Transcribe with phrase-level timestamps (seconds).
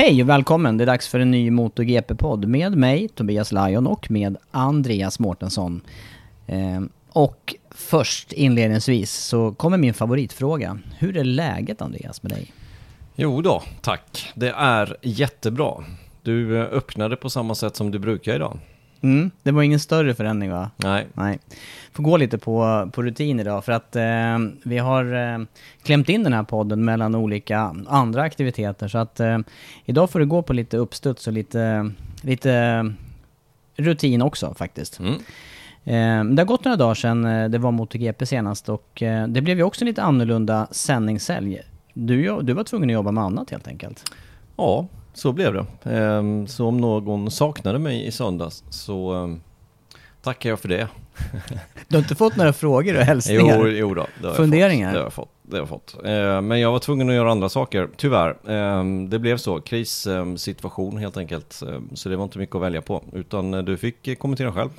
[0.00, 0.76] Hej och välkommen!
[0.76, 5.80] Det är dags för en ny MotoGP-podd med mig, Tobias Lajon och med Andreas Mårtensson.
[6.46, 10.78] Eh, och först inledningsvis så kommer min favoritfråga.
[10.98, 12.52] Hur är läget Andreas med dig?
[13.14, 14.32] Jo då, tack.
[14.34, 15.84] Det är jättebra.
[16.22, 18.58] Du eh, öppnade på samma sätt som du brukar idag.
[19.02, 20.70] Mm, det var ingen större förändring va?
[20.76, 21.06] Nej.
[21.14, 21.38] Nej.
[21.92, 25.38] Får gå lite på, på rutin idag för att eh, vi har eh,
[25.82, 28.88] klämt in den här podden mellan olika andra aktiviteter.
[28.88, 29.38] Så att eh,
[29.84, 31.90] idag får det gå på lite uppstuds och lite,
[32.22, 32.84] lite
[33.76, 35.00] rutin också faktiskt.
[35.00, 35.14] Mm.
[35.84, 39.40] Eh, det har gått några dagar sedan eh, det var MotoGP senast och eh, det
[39.40, 41.60] blev ju också lite annorlunda sändningshelg.
[41.94, 44.12] Du, du var tvungen att jobba med annat helt enkelt.
[44.56, 45.66] Ja, så blev det.
[45.96, 49.40] Ehm, Så om någon saknade mig i söndags så ehm,
[50.22, 50.88] tackar jag för det.
[51.88, 53.58] Du har inte fått några frågor och hälsningar?
[53.58, 54.94] Jo, jo då, det har Funderingar?
[54.96, 55.28] Jag fått.
[55.42, 55.96] Det har jag fått.
[56.02, 56.38] Det har jag fått.
[56.38, 59.08] Ehm, Men jag var tvungen att göra andra saker, tyvärr.
[59.08, 61.62] Det blev så, krissituation helt enkelt.
[61.94, 64.70] Så det var inte mycket att välja på, utan eh, du fick eh, kommentera själv.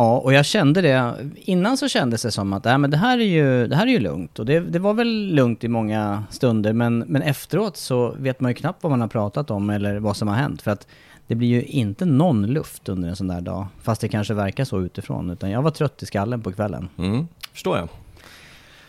[0.00, 1.14] Ja, och jag kände det.
[1.36, 3.90] Innan så kändes det som att äh, men det, här är ju, det här är
[3.90, 4.38] ju lugnt.
[4.38, 6.72] Och det, det var väl lugnt i många stunder.
[6.72, 10.16] Men, men efteråt så vet man ju knappt vad man har pratat om eller vad
[10.16, 10.62] som har hänt.
[10.62, 10.86] För att
[11.26, 13.66] det blir ju inte någon luft under en sån där dag.
[13.82, 15.30] Fast det kanske verkar så utifrån.
[15.30, 16.88] Utan jag var trött i skallen på kvällen.
[16.98, 17.88] Mm, förstår jag.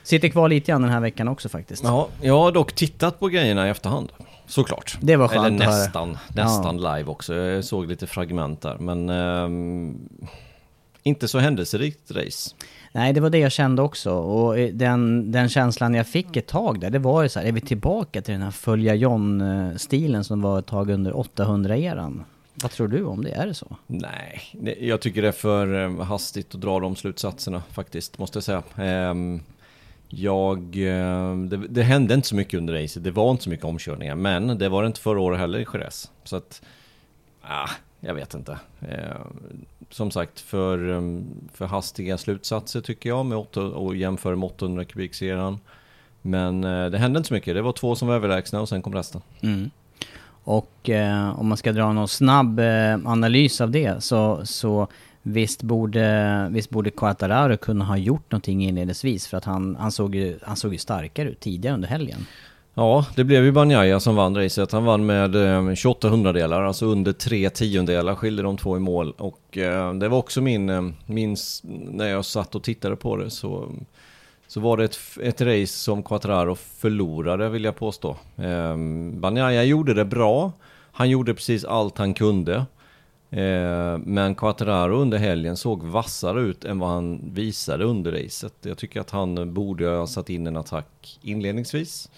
[0.03, 1.83] Sitter kvar lite grann den här veckan också faktiskt.
[1.83, 4.11] Ja, jag har dock tittat på grejerna i efterhand.
[4.47, 4.97] Såklart.
[5.01, 7.35] Det var skönt Eller nästan, nästan live också.
[7.35, 9.97] Jag såg lite fragment där, men ehm,
[11.03, 12.55] inte så händelserikt race.
[12.91, 14.11] Nej, det var det jag kände också.
[14.13, 17.47] Och eh, den, den känslan jag fick ett tag där, det var ju så här,
[17.47, 22.23] är vi tillbaka till den här följa John-stilen som var ett tag under 800-eran?
[22.53, 23.31] Vad tror du om det?
[23.31, 23.75] Är det så?
[23.87, 24.41] Nej,
[24.79, 28.63] jag tycker det är för eh, hastigt att dra de slutsatserna faktiskt, måste jag säga.
[28.75, 29.41] Ehm,
[30.09, 33.65] jag, eh, det, det hände inte så mycket under racet, det var inte så mycket
[33.65, 36.11] omkörningar, men det var det inte förra året heller i Jerez.
[36.23, 36.61] Så att,
[37.41, 37.69] ah,
[38.01, 38.59] jag vet inte.
[38.81, 39.21] Eh,
[39.89, 44.85] som sagt, för, um, för hastiga slutsatser tycker jag med 8, och jämför med 800
[44.85, 45.59] kubikserien.
[46.21, 48.81] Men eh, det hände inte så mycket, det var två som var överlägsna och sen
[48.81, 49.21] kom resten.
[49.41, 49.69] Mm.
[50.43, 54.87] Och eh, om man ska dra någon snabb eh, analys av det så, så
[55.21, 60.15] visst borde, visst borde Quattararo kunna ha gjort någonting inledningsvis för att han, han, såg
[60.15, 62.25] ju, han såg ju starkare ut tidigare under helgen.
[62.73, 64.71] Ja, det blev ju Banjaya som vann racet.
[64.71, 69.13] Han vann med eh, 28 hundradelar, alltså under tre tiondelar skilde de två i mål.
[69.17, 71.37] Och eh, det var också min, eh, min,
[71.91, 73.71] när jag satt och tittade på det så,
[74.47, 78.17] så var det ett, ett race som Quattraro förlorade vill jag påstå.
[78.35, 78.77] Eh,
[79.13, 80.51] Banjaya gjorde det bra,
[80.91, 82.65] han gjorde precis allt han kunde.
[83.29, 88.53] Eh, men Quattraro under helgen såg vassare ut än vad han visade under racet.
[88.61, 92.09] Jag tycker att han borde ha satt in en attack inledningsvis.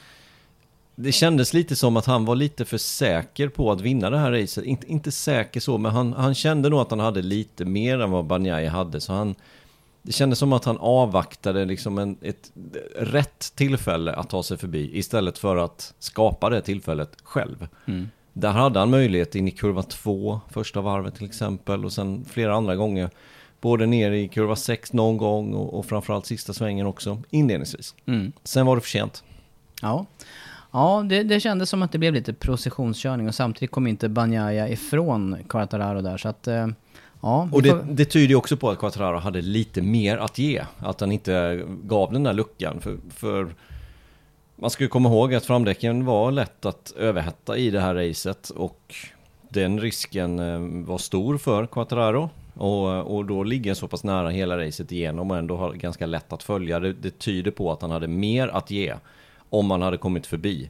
[0.95, 4.31] Det kändes lite som att han var lite för säker på att vinna det här
[4.31, 4.65] racet.
[4.65, 8.11] Inte, inte säker så, men han, han kände nog att han hade lite mer än
[8.11, 9.01] vad Banjai hade.
[9.01, 9.35] Så han,
[10.01, 12.51] det kändes som att han avvaktade liksom en, ett
[12.95, 17.67] rätt tillfälle att ta sig förbi istället för att skapa det tillfället själv.
[18.33, 22.55] Där hade han möjlighet in i kurva två, första varvet till exempel, och sen flera
[22.55, 23.09] andra gånger
[23.63, 27.95] Både ner i kurva 6 någon gång och, och framförallt sista svängen också inledningsvis.
[28.05, 28.31] Mm.
[28.43, 29.23] Sen var det för sent.
[29.81, 30.05] Ja,
[30.73, 34.69] ja det, det kändes som att det blev lite processionskörning och samtidigt kom inte Banjaya
[34.69, 36.17] ifrån Quartararo där.
[36.17, 36.67] Så att, eh,
[37.21, 37.49] ja.
[37.51, 40.61] Och det, får- det tyder ju också på att Quattraro hade lite mer att ge.
[40.77, 42.79] Att han inte gav den där luckan.
[42.81, 43.47] För, för
[44.55, 48.49] man ska ju komma ihåg att framdäcken var lätt att överhetta i det här racet.
[48.49, 48.95] Och
[49.49, 52.29] den risken eh, var stor för Quattraro.
[52.53, 56.33] Och, och då ligger så pass nära hela racet igenom och ändå har ganska lätt
[56.33, 56.79] att följa.
[56.79, 58.93] Det, det tyder på att han hade mer att ge
[59.53, 60.69] om han hade kommit förbi.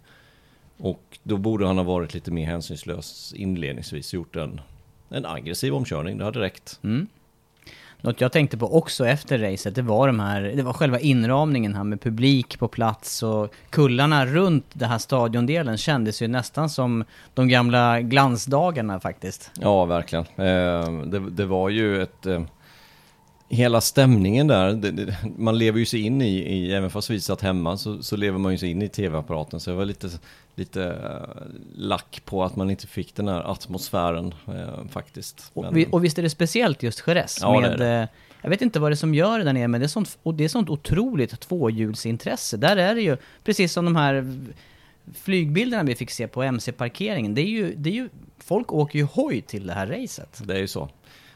[0.78, 4.14] Och då borde han ha varit lite mer hänsynslös inledningsvis.
[4.14, 4.62] Gjort en,
[5.10, 6.80] en aggressiv omkörning, det hade räckt.
[6.84, 7.08] Mm.
[8.02, 11.76] Något jag tänkte på också efter racet, det var de här, det var själva inramningen
[11.76, 17.04] här med publik på plats och kullarna runt den här stadiondelen kändes ju nästan som
[17.34, 19.52] de gamla glansdagarna faktiskt.
[19.60, 20.26] Ja, verkligen.
[20.36, 22.26] Eh, det, det var ju ett...
[23.54, 27.20] Hela stämningen där, det, det, man lever ju sig in i, i, även fast vi
[27.20, 29.60] satt hemma, så, så lever man ju sig in i tv-apparaten.
[29.60, 30.10] Så jag var lite,
[30.56, 31.46] lite eh,
[31.76, 35.52] lack på att man inte fick den här atmosfären eh, faktiskt.
[35.54, 37.82] Och, Men- vi, och visst är det speciellt just Jerez Ja, det med...
[37.82, 38.08] är eh,
[38.42, 40.18] Jag vet inte vad det är som gör det där nere, men det är sånt,
[40.24, 42.58] och det är sånt otroligt tvåhjulsintresse.
[42.58, 44.42] Där är det ju, precis som de här
[45.14, 49.06] flygbilderna vi fick se på MC-parkeringen, det är ju, det är ju, folk åker ju
[49.06, 50.42] hoj till det här racet.
[50.46, 50.90] Det är ju så.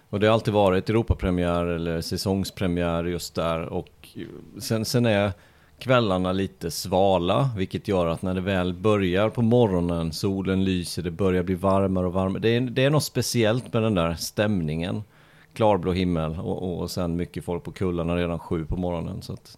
[0.10, 3.62] Och det har alltid varit Europapremiär eller säsongspremiär just där.
[3.62, 4.10] Och
[4.60, 5.32] sen, sen är
[5.80, 11.12] kvällarna lite svala, vilket gör att när det väl börjar på morgonen, solen lyser, det
[11.12, 12.42] börjar bli varmare och varmare.
[12.42, 15.04] Det är, det är något speciellt med den där stämningen.
[15.54, 19.22] Klarblå himmel och, och sen mycket folk på kullarna redan sju på morgonen.
[19.22, 19.58] Så att,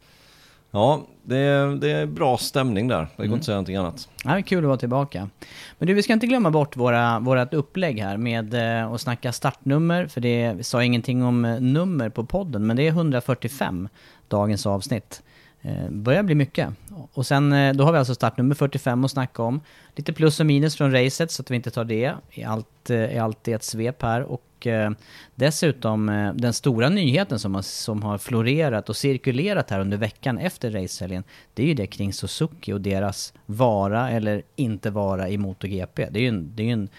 [0.71, 3.07] ja, det är, det är bra stämning där.
[3.15, 4.09] Det går inte att säga någonting annat.
[4.23, 5.29] Ja, det är kul att vara tillbaka.
[5.77, 9.31] Men du, vi ska inte glömma bort våra, vårat upplägg här med eh, att snacka
[9.31, 13.89] startnummer, för det sa ingenting om eh, nummer på podden, men det är 145,
[14.27, 15.23] dagens avsnitt.
[15.61, 16.69] Eh, börjar bli mycket.
[17.13, 19.61] Och sen, eh, då har vi alltså startnummer 45 att snacka om.
[19.95, 23.15] Lite plus och minus från racet, så att vi inte tar det i allt, eh,
[23.15, 24.21] i allt i ett svep här.
[24.21, 24.91] Och eh,
[25.35, 30.37] dessutom eh, den stora nyheten som har, som har florerat och cirkulerat här under veckan
[30.37, 31.23] efter racehelgen,
[31.53, 36.09] det är ju det kring Suzuki och deras vara eller inte vara i MotoGP.
[36.11, 36.89] Det är ju en, det är ju en,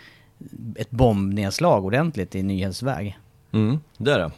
[0.76, 3.18] ett bombnedslag ordentligt i nyhetsväg.
[3.52, 4.30] Mm, det är det.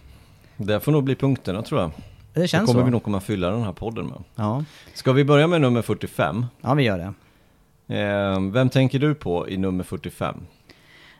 [0.56, 1.90] Det får nog bli punkterna tror jag.
[2.34, 2.84] Det Det känns kommer så.
[2.84, 4.22] vi nog komma fylla den här podden med.
[4.34, 4.64] Ja.
[4.94, 6.46] Ska vi börja med nummer 45?
[6.60, 7.12] ja, vi gör det.
[8.00, 10.36] Eh, vem tänker du på i nummer 45?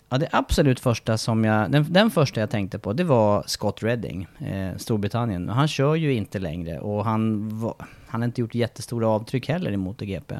[0.08, 3.82] Ja, det absolut första som jag, den, den första jag tänkte på, det var Scott
[3.82, 5.48] Redding, eh, Storbritannien.
[5.48, 7.74] Han kör ju inte längre och han, var,
[8.06, 10.34] han har inte gjort jättestora avtryck heller i MotoGP.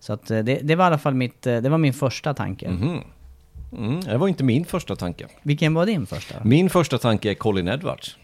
[0.00, 2.34] Så att eh, det, det var i alla fall mitt, eh, det var min första
[2.34, 2.70] tanke.
[2.70, 3.00] Mhm.
[3.78, 5.26] Mm, det var inte min första tanke.
[5.42, 6.34] Vilken var din första?
[6.44, 8.16] Min första tanke är Colin Edwards.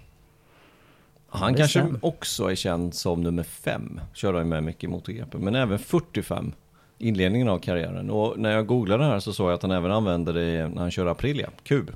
[1.30, 2.04] Han kanske stämmer.
[2.04, 4.00] också är känd som nummer 5.
[4.14, 5.38] Kör han med mycket i MotoGP.
[5.38, 6.52] Men även 45.
[6.98, 8.10] Inledningen av karriären.
[8.10, 10.90] Och när jag googlade här så såg jag att han även använder det när han
[10.90, 11.50] kör Aprilia.
[11.62, 11.90] Kub.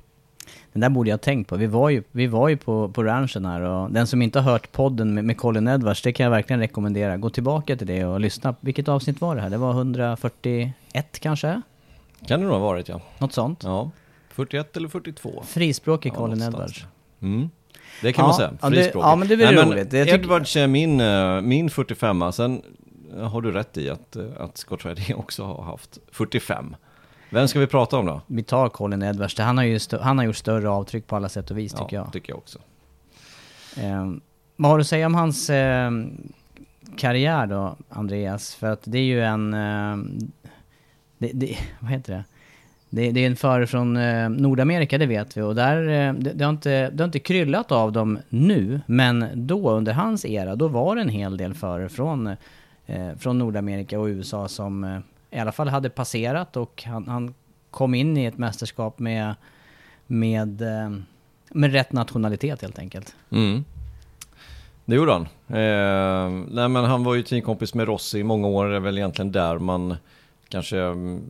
[0.72, 1.56] Den där borde jag tänkt på.
[1.56, 4.52] Vi var ju, vi var ju på, på ranchen här och den som inte har
[4.52, 7.16] hört podden med, med Colin Edwards, det kan jag verkligen rekommendera.
[7.16, 8.54] Gå tillbaka till det och lyssna.
[8.60, 9.50] Vilket avsnitt var det här?
[9.50, 11.62] Det var 141 kanske?
[12.26, 13.00] Kan det nog ha varit ja.
[13.18, 13.60] Något sånt?
[13.64, 13.90] Ja.
[14.30, 15.42] 41 eller 42.
[15.46, 16.42] Frispråkig Ja, Colin.
[16.42, 16.84] Edwards.
[17.22, 17.50] Mm.
[18.02, 18.52] Det kan Ja, man säga.
[18.62, 19.06] ja, Frispråkig.
[19.08, 19.90] ja, men det är väl roligt.
[19.90, 22.62] Tycker- Edwards är min, eh, min 45 Sen
[23.20, 26.76] har du rätt i att, eh, att Scott Redding också har haft 45.
[27.30, 28.20] Vem ska vi prata om då?
[28.26, 29.38] Vi tar Colin Edwards.
[29.38, 32.12] Han har, ju han har gjort större avtryck på alla sätt och vis tycker jag.
[32.12, 32.58] tycker jag också.
[33.76, 34.20] Ehm,
[34.56, 36.32] vad har du att säga om hans ehm,
[36.96, 38.54] karriär då, Andreas?
[38.54, 39.54] För att det är ju en...
[39.54, 40.18] ehm,
[41.18, 42.24] det, det, vad heter det?
[42.94, 45.40] Det, det är en förare från eh, Nordamerika, det vet vi.
[45.40, 49.30] Och där, eh, det, det, har inte, det har inte kryllat av dem nu, men
[49.34, 52.26] då under hans era, då var det en hel del förare från,
[52.86, 54.98] eh, från Nordamerika och USA som eh,
[55.30, 57.34] i alla fall hade passerat och han, han
[57.70, 59.34] kom in i ett mästerskap med,
[60.06, 60.90] med, eh,
[61.50, 63.16] med rätt nationalitet helt enkelt.
[63.30, 63.64] Mm.
[64.84, 65.22] Det gjorde han.
[65.48, 68.66] Eh, nej men han var ju teamkompis med Rossi i många år.
[68.66, 69.96] Det är väl egentligen där man
[70.54, 71.22] kanske mm,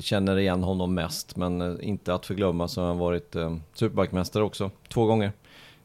[0.00, 1.36] känner igen honom mest.
[1.36, 4.70] Men eh, inte att förglömma så har han varit eh, superbikemästare också.
[4.88, 5.32] Två gånger.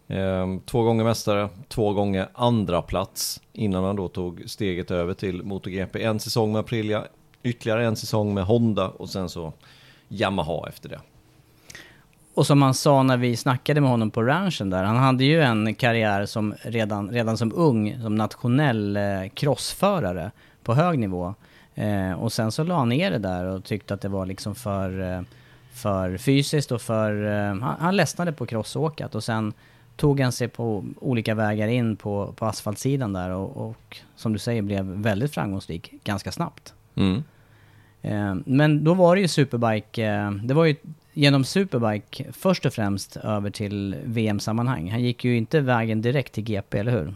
[0.08, 5.44] Eh, två gånger mästare, två gånger andra plats innan han då tog steget över till
[5.44, 6.04] MotoGP.
[6.04, 7.04] En säsong med Aprilia,
[7.44, 9.54] ytterligare en säsong med Honda och sen så
[10.10, 11.00] Yamaha efter det.
[12.34, 15.42] Och som han sa när vi snackade med honom på ranchen där, han hade ju
[15.42, 20.32] en karriär som redan, redan som ung, som nationell eh, crossförare
[20.64, 21.36] på hög nivå.
[21.78, 24.56] Eh, och sen så la han ner det där och tyckte att det var liksom
[24.56, 25.22] för, eh,
[25.72, 27.26] för fysiskt och för...
[27.26, 29.54] Eh, han, han ledsnade på crossåkat och sen
[29.96, 34.40] tog han sig på olika vägar in på, på asfaltsidan där och, och som du
[34.40, 36.74] säger blev väldigt framgångsrik ganska snabbt.
[36.96, 37.24] Mm.
[38.02, 40.76] Eh, men då var det ju Superbike, eh, det var ju
[41.14, 44.92] genom Superbike först och främst över till VM-sammanhang.
[44.92, 47.14] Han gick ju inte vägen direkt till GP, eller hur?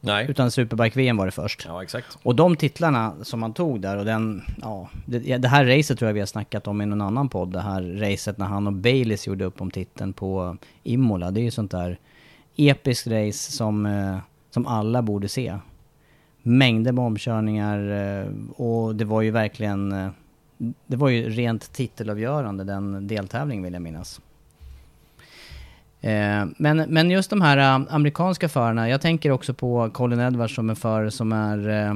[0.00, 0.26] Nej.
[0.30, 1.64] Utan Superbike-VM var det först.
[1.68, 2.18] Ja, exakt.
[2.22, 6.08] Och de titlarna som man tog där och den, ja, det, det här racet tror
[6.08, 7.52] jag vi har snackat om i någon annan podd.
[7.52, 11.30] Det här racet när han och Baileys gjorde upp om titeln på Imola.
[11.30, 11.98] Det är ju sånt där
[12.56, 14.18] episkt race som, eh,
[14.50, 15.58] som alla borde se.
[16.42, 20.10] Mängder med omkörningar eh, och det var ju verkligen, eh,
[20.86, 24.20] det var ju rent titelavgörande den deltävlingen vill jag minnas.
[26.00, 30.54] Eh, men, men just de här eh, amerikanska förarna, jag tänker också på Colin Edwards
[30.54, 31.94] som en förare som är eh,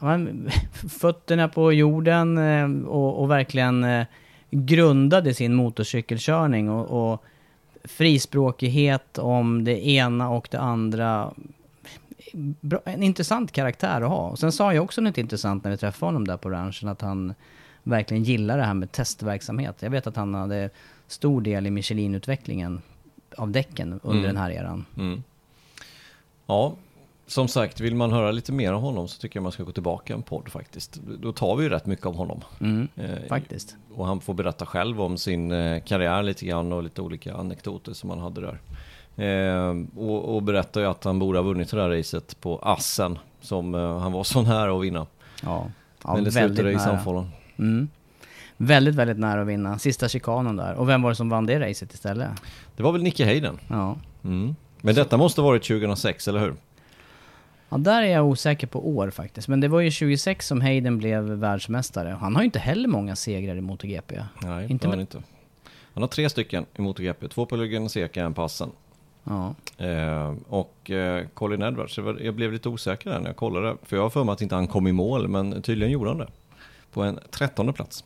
[1.00, 4.06] fötterna på jorden eh, och, och verkligen eh,
[4.50, 7.24] grundade sin motorcykelkörning och, och
[7.84, 11.30] frispråkighet om det ena och det andra.
[12.60, 14.28] Bra, en intressant karaktär att ha.
[14.28, 17.00] Och sen sa jag också något intressant när vi träffade honom där på ranchen, att
[17.00, 17.34] han
[17.82, 19.82] verkligen gillar det här med testverksamhet.
[19.82, 20.70] Jag vet att han hade
[21.10, 22.82] stor del i Michelin-utvecklingen
[23.36, 24.22] av däcken under Mm.
[24.34, 24.84] den här eran.
[24.96, 25.22] Mm.
[26.46, 26.74] Ja,
[27.26, 29.72] som sagt, vill man höra lite mer om honom så tycker jag man ska gå
[29.72, 31.00] tillbaka en podd faktiskt.
[31.18, 32.40] Då tar vi ju rätt mycket om honom.
[32.60, 33.76] Mm, Eh, faktiskt.
[33.94, 37.92] Och han får berätta själv om sin eh, karriär lite grann och lite olika anekdoter
[37.92, 38.58] som han hade där.
[39.16, 43.18] Eh, och, och berättar ju att han borde ha vunnit det där racet på Assen
[43.40, 45.06] som eh, han var så nära att vinna.
[45.42, 45.66] Ja,
[46.04, 46.78] ja Men det slutade i.
[46.78, 47.30] Sandfållan.
[47.58, 47.88] Mm.
[48.62, 49.78] Väldigt, väldigt nära att vinna.
[49.78, 50.74] Sista chikanen där.
[50.74, 52.28] Och vem var det som vann det racet istället?
[52.76, 53.58] Det var väl Nicky Hayden?
[53.68, 53.96] Ja.
[54.24, 54.54] Mm.
[54.80, 56.54] Men detta måste varit 2006, eller hur?
[57.68, 59.48] Ja, där är jag osäker på år faktiskt.
[59.48, 62.16] Men det var ju 26 som Hayden blev världsmästare.
[62.20, 64.22] Han har ju inte heller många segrar i MotoGP.
[64.42, 65.22] Nej, Inte det har han inte.
[65.94, 67.28] Han har tre stycken i MotoGP.
[67.28, 68.70] Två på Lugano Seca, en på Assen.
[69.24, 69.54] Ja.
[69.78, 73.76] Eh, och eh, Colin Edwards, jag blev lite osäker där när jag kollade.
[73.82, 76.18] För jag har för mig att inte han kom i mål, men tydligen gjorde han
[76.18, 76.28] det.
[76.92, 78.04] På en trettonde plats.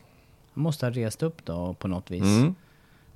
[0.57, 2.21] Måste ha rest upp då på något vis.
[2.21, 2.55] Mm.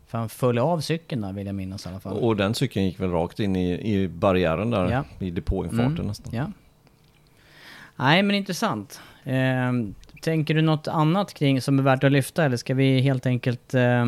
[0.07, 2.17] För han föll av cykeln där vill jag minnas i alla fall.
[2.17, 5.03] Och den cykeln gick väl rakt in i, i barriären där, Ja.
[5.25, 6.33] i depåinfarten Mm, nästan.
[6.35, 6.51] Ja.
[7.95, 9.01] Nej men intressant.
[9.23, 9.71] Eh,
[10.21, 13.73] tänker du något annat kring som är värt att lyfta eller ska vi helt enkelt
[13.73, 14.05] eh,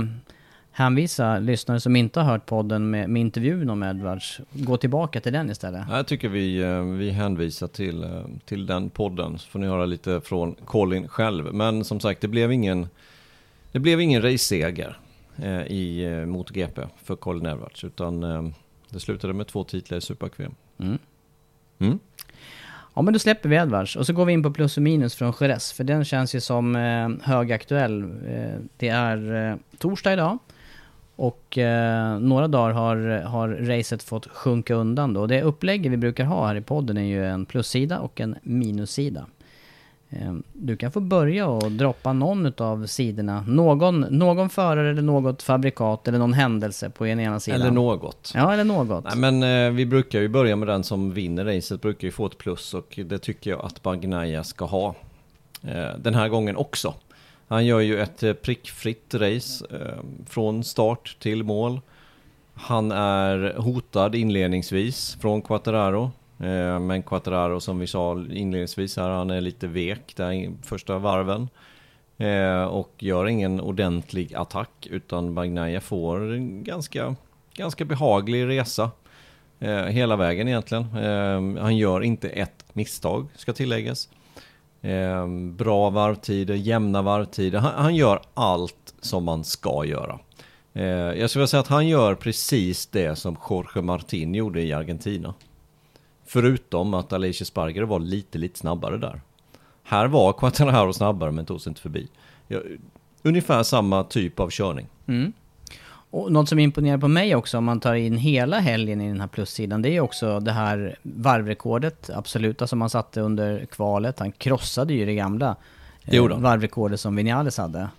[0.71, 5.33] hänvisa lyssnare som inte har hört podden med, med intervjun om Edwards, gå tillbaka till
[5.33, 5.81] den istället?
[5.89, 8.09] Jag tycker vi, eh, vi hänvisar till, eh,
[8.45, 11.53] till den podden, så får ni höra lite från Colin själv.
[11.53, 12.87] Men som sagt, det blev ingen,
[13.71, 14.97] det blev ingen race-seger
[15.35, 18.43] eh, i eh, MotoGP för Colin Edwards, utan eh,
[18.89, 20.55] det slutade med två titlar i Super-VM.
[20.79, 20.97] Mm.
[21.79, 21.99] Mm.
[22.95, 25.15] Ja men då släpper vi Edwards och så går vi in på plus och minus
[25.15, 28.03] från Jerez för den känns ju som eh, högaktuell.
[28.03, 30.37] Eh, det är eh, torsdag idag
[31.15, 35.27] och eh, några dagar har, har racet fått sjunka undan då.
[35.27, 39.25] Det upplägget vi brukar ha här i podden är ju en plussida och en minussida.
[40.11, 43.43] Eh, du kan få börja och droppa någon av sidorna.
[43.47, 47.61] Någon, någon förare eller något fabrikat eller någon händelse på den ena sidan.
[47.61, 48.31] Eller något.
[48.35, 49.03] Ja, eller något.
[49.03, 52.25] Nej, men eh, vi brukar ju börja med den som vinner racet, brukar ju få
[52.25, 54.95] ett plus och det tycker jag att Bagnaia ska ha.
[55.63, 56.93] Eh, den här gången också.
[57.47, 61.81] Han gör ju ett eh, prickfritt race eh, från start till mål.
[62.53, 66.11] Han är hotad inledningsvis från Quattararo.
[66.41, 71.49] Eh, men Quattararo som vi sa inledningsvis här, han är lite vek där första varven.
[72.17, 77.15] Eh, och gör ingen ordentlig attack utan Bagnaia får en ganska,
[77.53, 78.91] ganska behaglig resa.
[79.59, 80.83] Eh, hela vägen egentligen.
[81.57, 84.09] Han gör inte ett misstag ska tilläggas.
[85.51, 87.59] Bra varvtider, jämna varvtider.
[87.59, 90.19] Han, gör allt som man ska göra.
[90.73, 95.33] Jag skulle vilja säga att han gör precis det som Jorge Martin gjorde i Argentina.
[96.31, 99.21] Förutom att Alicia Sparger var lite, lite snabbare där.
[99.83, 102.07] Här var Quattararo snabbare men tog sig inte förbi.
[102.47, 102.59] Ja,
[103.23, 104.87] ungefär samma typ av körning.
[105.07, 105.33] Mm.
[105.85, 109.19] Och något som imponerar på mig också om man tar in hela helgen i den
[109.19, 114.19] här plussidan, det är också det här varvrekordet, absoluta, som han satte under kvalet.
[114.19, 115.55] Han krossade ju det gamla
[116.11, 116.41] han.
[116.41, 117.89] varvrekordet som Vinales hade.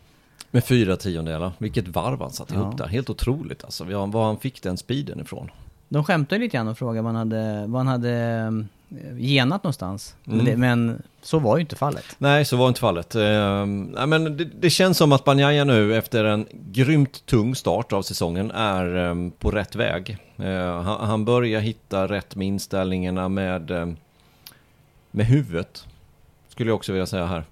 [0.50, 1.52] Med fyra tiondelar.
[1.58, 2.60] Vilket varv han satte Ja.
[2.60, 2.86] ihop där.
[2.86, 3.84] Helt otroligt alltså.
[3.84, 5.50] Var han fick den speeden ifrån.
[5.92, 8.10] De skämtade lite grann och frågade vad han hade, vad han hade
[8.90, 10.16] eh, genat någonstans.
[10.24, 10.46] Men, Mm.
[10.46, 12.04] det, men så var ju inte fallet.
[12.18, 13.14] Nej, så var inte fallet.
[13.14, 13.66] Eh,
[14.06, 18.50] men det, det känns som att Banjaya nu efter en grymt tung start av säsongen
[18.50, 20.16] är eh, på rätt väg.
[20.36, 23.86] Eh, han, han börjar hitta rätt med inställningarna med, eh,
[25.10, 25.86] med huvudet.
[26.48, 27.44] Skulle jag också vilja säga här.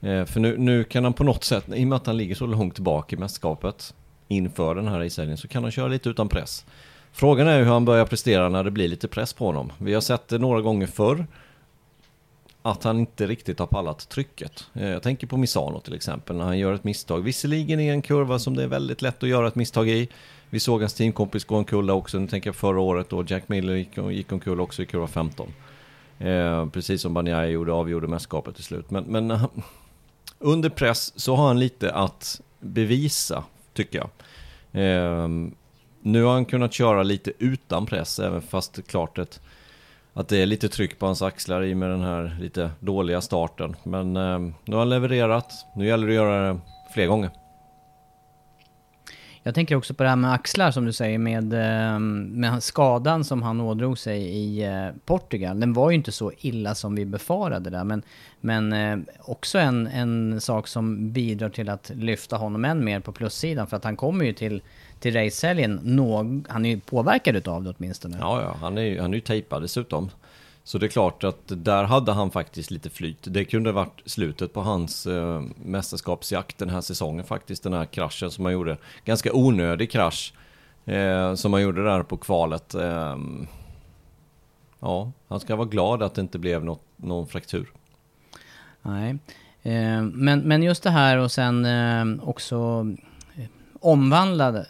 [0.00, 2.34] Eh, för nu, nu kan han på något sätt, i och med att han ligger
[2.34, 3.94] så långt tillbaka i mästerskapet,
[4.28, 6.64] inför den här racehelgen så kan han köra lite utan press.
[7.16, 9.72] Frågan är hur han börjar prestera när det blir lite press på honom.
[9.78, 11.26] Vi har sett det några gånger förr.
[12.62, 14.66] Att han inte riktigt har pallat trycket.
[14.74, 17.20] Eh, jag tänker på Misano till exempel när han gör ett misstag.
[17.20, 20.08] Visserligen i en kurva som det är väldigt lätt att göra ett misstag i.
[20.50, 22.18] Vi såg hans teamkompis gå omkull också.
[22.18, 25.48] Nu tänker jag förra året då Jack Miller gick, gick omkull också i kurva 15.
[26.18, 28.90] Eh, precis som Banjaya gjorde, avgjorde mästerskapet till slut.
[28.90, 29.46] Men, men eh,
[30.38, 34.10] under press så har han lite att bevisa, tycker jag.
[34.82, 35.28] Eh,
[36.06, 39.40] nu har han kunnat köra lite utan press, även fast det är klart att,
[40.14, 43.76] att det är lite tryck på hans axlar i med den här lite dåliga starten.
[43.82, 46.60] Men eh, nu har han levererat, nu gäller det att göra det
[46.94, 47.30] fler gånger.
[49.46, 53.24] Jag tänker också på det här med axlar som du säger med, eh, med skadan
[53.24, 55.60] som han ådrog sig i eh, Portugal.
[55.60, 58.02] Den var ju inte så illa som vi befarade där men,
[58.40, 63.12] men eh, också en, en sak som bidrar till att lyfta honom än mer på
[63.12, 64.62] plussidan för att han kommer ju till,
[65.00, 66.00] till racehelgen,
[66.48, 68.16] han är ju påverkad utav det åtminstone.
[68.20, 70.10] Ja, ja, han är ju, han är ju tejpad dessutom.
[70.66, 73.18] Så det är klart att där hade han faktiskt lite flyt.
[73.22, 77.62] Det kunde varit slutet på hans eh, mästerskapsjakt den här säsongen faktiskt.
[77.62, 78.76] Den här kraschen som han gjorde.
[79.04, 80.34] Ganska onödig krasch
[80.84, 82.74] eh, som han gjorde där på kvalet.
[82.74, 83.16] Eh,
[84.80, 87.72] ja, han ska vara glad att det inte blev något, någon fraktur.
[88.82, 89.10] Nej.
[89.62, 92.86] Eh, men, men just det här och sen eh, också
[93.36, 93.46] eh,
[93.80, 94.66] omvandlade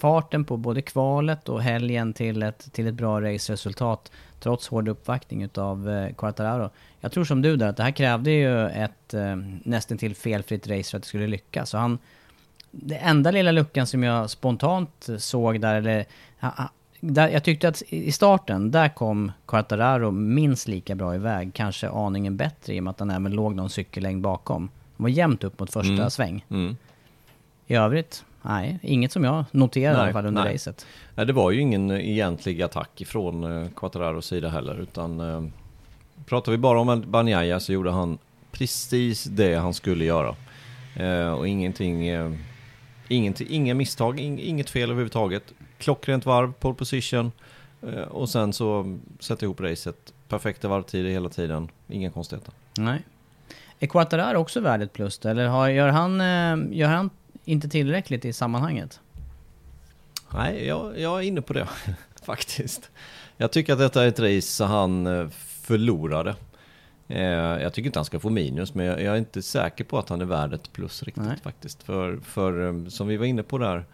[0.00, 4.10] farten på både kvalet och helgen till ett, till ett bra raceresultat
[4.44, 6.70] trots hård uppvaktning utav eh, Quartararo.
[7.00, 10.66] Jag tror som du där att det här krävde ju ett eh, nästan till felfritt
[10.68, 11.70] race för att det skulle lyckas.
[11.70, 11.98] Så han,
[12.70, 16.04] det enda lilla luckan som jag spontant såg där, eller
[16.40, 16.70] ha-
[17.00, 22.36] där, jag tyckte att i starten, där kom Quartararo minst lika bra iväg, kanske aningen
[22.36, 24.68] bättre i och med att han även låg någon cykellängd bakom.
[24.96, 26.10] Han var jämnt upp mot första Mm.
[26.10, 26.44] sväng.
[26.50, 26.76] Mm.
[27.66, 30.54] I övrigt, nej, inget som jag noterade i Nej, alla fall under nej.
[30.54, 30.86] racet.
[31.14, 35.44] Nej, det var ju ingen egentlig attack ifrån eh, Quattararos sida heller, utan eh,
[36.26, 38.18] pratar vi bara om Banjaya så gjorde han
[38.52, 40.34] precis det han skulle göra.
[40.96, 42.32] Eh, och ingenting, eh,
[43.08, 45.52] ingenting, inga misstag, ing, inget fel överhuvudtaget.
[45.78, 47.32] Klockrent varv, pole position
[47.82, 50.12] eh, och sen så sätta ihop racet.
[50.28, 52.54] Perfekta varvtider hela tiden, inga konstigheter.
[52.78, 53.02] Nej.
[53.78, 55.24] Är Quartararo också värd ett plus?
[55.24, 57.10] Eller har, gör, han, eh, gör han
[57.44, 59.00] inte tillräckligt i sammanhanget?
[60.34, 61.68] Nej, jag, jag är inne på det
[62.24, 62.90] faktiskt.
[63.36, 65.28] Jag tycker att detta är ett race han eh,
[65.62, 66.34] förlorade.
[67.08, 70.08] Eh, Jag tycker inte han ska få minus, men jag är inte säker på att
[70.08, 71.36] han är värd ett plus riktigt Nej.
[71.42, 71.82] faktiskt.
[71.82, 73.84] För, för eh, som vi var inne på där,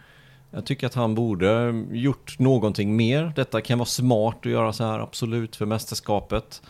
[0.50, 3.32] jag tycker att han borde gjort någonting mer.
[3.36, 6.62] Detta kan vara smart att göra så här, absolut, för mästerskapet.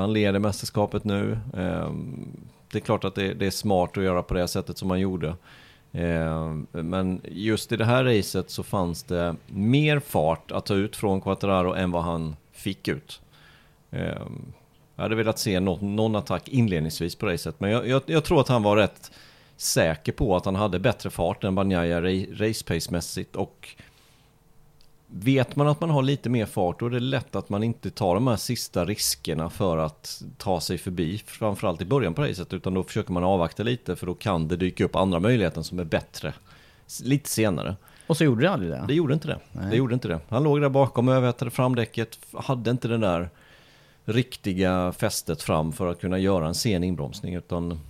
[0.00, 1.38] Han leder mästerskapet nu.
[2.72, 5.00] Det är klart att det, det är smart att göra på det sättet som han
[5.00, 5.34] gjorde.
[5.94, 10.96] Eh, men just i det här racet så fanns det mer fart att ta ut
[10.96, 13.20] från Quattararo än vad han fick ut.
[13.90, 14.22] Eh,
[14.96, 18.40] jag hade velat se någon, någon attack inledningsvis på racet, men jag, jag, jag tror
[18.40, 19.10] att han var rätt
[19.56, 22.00] säker på att han hade bättre fart än Banjaya
[22.32, 23.76] race pace-mässigt och
[25.16, 27.90] Vet man att man har lite mer fart då är det lätt att man inte
[27.90, 32.52] tar de här sista riskerna för att ta sig förbi, framförallt i början på racet,
[32.52, 35.78] utan då försöker man avvakta lite för då kan det dyka upp andra möjligheter som
[35.78, 36.32] är bättre
[37.02, 37.76] lite senare.
[38.06, 38.84] Och så gjorde det aldrig det?
[38.88, 39.38] Det gjorde inte det.
[39.52, 39.70] Nej.
[39.70, 40.20] Det gjorde inte det.
[40.28, 43.30] Han låg där bakom, överhettade framdäcket, hade inte det där
[44.04, 47.80] riktiga fästet fram för att kunna göra en sen inbromsning, utan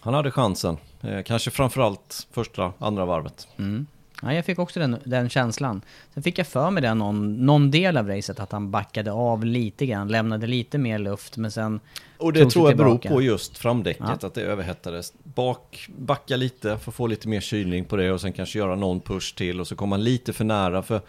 [0.00, 0.76] han hade chansen.
[1.00, 3.48] Eh, kanske framförallt första, andra varvet.
[3.56, 3.86] Mm.
[4.22, 5.82] Ja, jag fick också den, den känslan.
[6.14, 9.44] Sen fick jag för mig det någon, någon del av racet att han backade av
[9.44, 11.80] lite grann, lämnade lite mer luft men sen
[12.18, 13.08] Och det tror jag beror tillbaka.
[13.08, 14.26] på just framdäcket, Ja.
[14.26, 15.12] att det överhettades.
[15.22, 18.76] Bak, backa lite för att få lite mer kylning på det och sen kanske göra
[18.76, 21.00] någon push till och så kommer han lite för nära för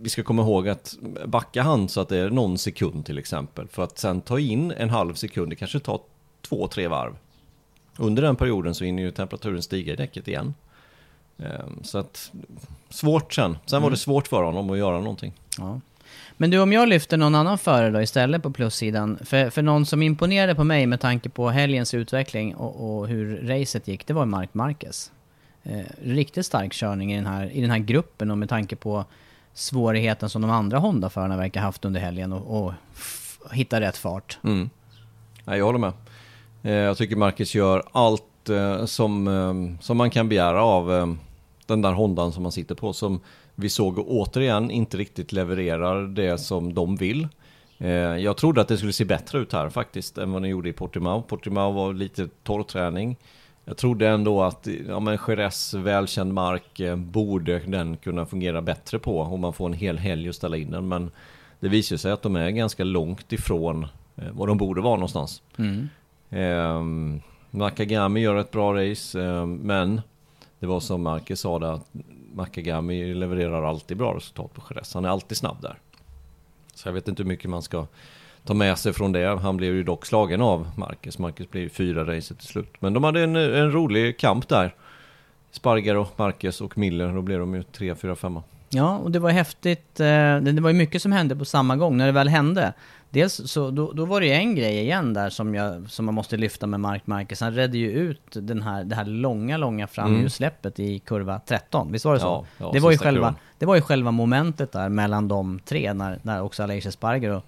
[0.00, 0.94] vi ska komma ihåg att
[1.26, 4.70] backa han så att det är någon sekund till exempel för att sen ta in
[4.76, 6.00] en halv sekund, det kanske tar
[6.48, 7.16] två, tre varv.
[7.98, 10.54] Under den perioden så hinner ju temperaturen stiga i däcket igen.
[11.38, 12.32] Ehm, Så att
[12.90, 13.58] svårt sen.
[13.66, 15.32] Sen var det svårt för honom att göra någonting.
[15.58, 15.80] Ja.
[16.36, 19.18] Men du, om jag lyfter någon annan förare då istället på plussidan.
[19.24, 23.36] För, för någon som imponerade på mig med tanke på helgens utveckling och, och hur
[23.48, 25.12] racet gick, det var Mark Marquez.
[25.62, 29.04] Eh, riktigt stark körning i den, här, i den här gruppen och med tanke på
[29.54, 32.72] svårigheten som de andra Honda-förarna verkar haft under helgen och, och
[33.52, 34.38] hitta rätt fart.
[34.44, 34.70] Mm.
[35.44, 35.92] Jag håller med.
[36.62, 41.06] Eh, Jag tycker Marcus gör allt eh, som, eh, som man kan begära av eh,
[41.66, 42.92] den där Hondan som man sitter på.
[42.92, 43.20] Som
[43.54, 47.28] vi såg återigen inte riktigt levererar det som de vill.
[48.20, 50.72] Jag trodde att det skulle se bättre ut här faktiskt än vad den gjorde i
[50.72, 51.22] Portimao.
[51.22, 53.16] Portimao var lite torrträning.
[53.64, 58.98] Jag trodde ändå att ja, men Jerez välkänd mark eh, borde den kunna fungera bättre
[58.98, 60.88] på om man får en hel helg att ställa in den.
[60.88, 61.10] Men
[61.60, 65.42] det visar sig att de är ganska långt ifrån eh, var de borde vara någonstans.
[65.56, 65.88] Mm.
[66.30, 67.20] Eh,
[67.54, 70.00] Nakagami gör ett bra race, eh, men
[70.58, 71.86] det var som Marcus sa där, att
[72.34, 74.94] Nakagami levererar alltid bra resultat på Jerez.
[74.94, 75.78] Han är alltid snabb där.
[76.74, 77.86] Så jag vet inte hur mycket man ska
[78.44, 79.38] ta med sig från det.
[79.38, 81.18] Han blev ju dock slagen av Marcus.
[81.18, 82.74] Marcus blev ju fyra racet till slut.
[82.80, 84.74] Men de hade en, en rolig kamp där.
[85.50, 87.12] Spargaro, Marcus och Miller.
[87.12, 88.42] Då blev de ju tre, fyra, femma.
[88.74, 90.00] Ja, och det var häftigt.
[90.00, 92.72] eh, Det var ju mycket som hände på samma gång när det väl hände.
[93.10, 96.14] Dels så, då, då var det ju en grej igen där som, jag, som man
[96.14, 97.40] måste lyfta med Mark Marquez.
[97.40, 101.92] Han redde ju ut den här, det här långa, långa framhjulssläppet i kurva 13.
[101.92, 102.26] Visst var det så?
[102.26, 103.34] Ja, ja, det, var ju själva, kurvan.
[103.58, 107.44] det var ju själva momentet där mellan de tre när, när också Aleix Sparger och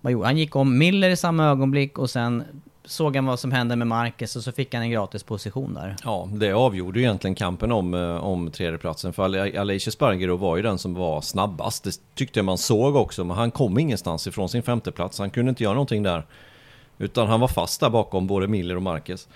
[0.00, 0.26] vad gjorde?
[0.26, 2.44] Han gick om Miller i samma ögonblick och sen
[2.84, 5.96] såg han vad som hände med Marcus och så fick han en gratis position där.
[6.04, 9.12] Ja, det avgjorde ju egentligen kampen om, eh, om tredjeplatsen.
[9.12, 11.84] För Alicia Spargero var ju den som var snabbast.
[11.84, 15.18] Det tyckte jag man såg också, men han kom ingenstans ifrån sin femteplats.
[15.18, 16.26] Han kunde inte göra någonting där.
[16.98, 19.28] Utan han var fast där bakom både Miller och Marcus.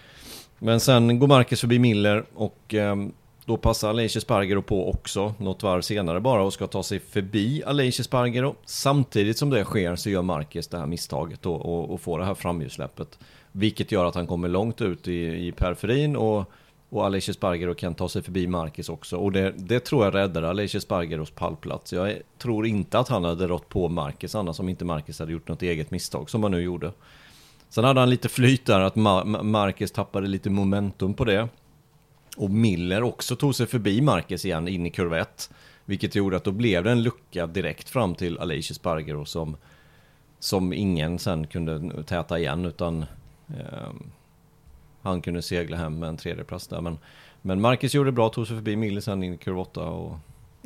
[0.59, 3.12] Men sen går Marcus förbi Miller och ehm,
[3.46, 7.62] då passar Aleix Spargaro på också, något varv senare bara, och ska ta sig förbi
[7.66, 8.54] Aleix Spargaro.
[8.64, 12.24] Samtidigt som det sker så gör Marquez det här misstaget och, och, och får det
[12.24, 13.18] här framhjulssläppet.
[13.52, 16.50] Vilket gör att han kommer långt ut i, i periferin och,
[16.88, 19.16] och Aleix Spargaro kan ta sig förbi Marquez också.
[19.16, 21.92] Och det, det tror jag räddar Aleix Spargaros pallplats.
[21.92, 25.48] Jag tror inte att han hade rått på Marquez annars om inte Marquez hade gjort
[25.48, 26.92] något eget misstag som han nu gjorde.
[27.68, 28.96] Sen hade han lite flyt där, att
[29.44, 31.48] Marquez tappade lite momentum på det.
[32.36, 35.50] Och Miller också tog sig förbi Marquez igen in i kurva 1.
[35.84, 39.56] Vilket gjorde att då blev det en lucka direkt fram till Alicia Spargero som,
[40.38, 43.04] som ingen sen kunde täta igen utan
[43.48, 43.92] eh,
[45.02, 46.80] han kunde segla hem med en tredjeplats där.
[46.80, 46.98] Men,
[47.42, 50.18] men Marcus gjorde det bra, tog sig förbi Miller sen in i kurva 8 och,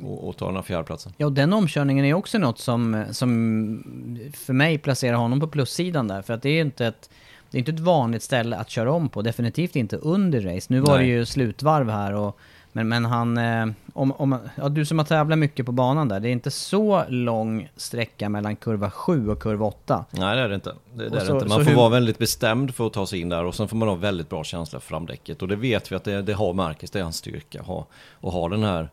[0.02, 1.12] och, och tar den här fjärdeplatsen.
[1.16, 6.08] Ja, och den omkörningen är också något som, som för mig placerar honom på plussidan
[6.08, 6.22] där.
[6.22, 7.10] För att det är ju inte ett,
[7.50, 9.22] det är inte ett vanligt ställe att köra om på.
[9.22, 10.66] Definitivt inte under race.
[10.72, 11.06] Nu var Nej.
[11.06, 12.38] det ju slutvarv här och
[12.72, 16.20] men, men han, eh, om, om, ja, du som har tävlat mycket på banan där,
[16.20, 20.04] det är inte så lång sträcka mellan kurva 7 och kurva 8.
[20.10, 20.74] Nej det är det inte.
[20.94, 21.48] Det, är så- det inte.
[21.48, 23.76] Man får hur- vara väldigt bestämd för att ta sig in där och sen får
[23.76, 25.42] man ha väldigt bra känsla för framdäcket.
[25.42, 27.62] Och det vet vi att det, det har Marcus, det är hans styrka.
[27.62, 28.90] Ha, och ha den här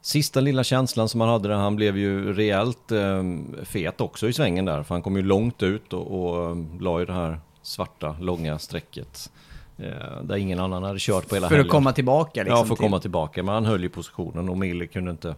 [0.00, 1.54] sista lilla känslan som han hade där.
[1.56, 3.22] Han blev ju rejält eh,
[3.64, 4.82] fet också i svängen där.
[4.82, 8.58] För han kom ju långt ut och, och eh, la ju det här svarta långa
[8.58, 9.30] strecket.
[9.78, 11.70] Eh, där ingen annan hade kört på hela För att helgen.
[11.70, 12.58] komma tillbaka liksom.
[12.58, 13.42] Ja, för att till- komma tillbaka.
[13.42, 15.34] Men han höll ju positionen och Miller kunde inte,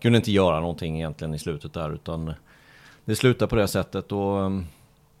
[0.00, 1.94] kunde inte göra någonting egentligen i slutet där.
[1.94, 2.34] Utan
[3.04, 4.12] det slutar på det sättet.
[4.12, 4.66] Och, um,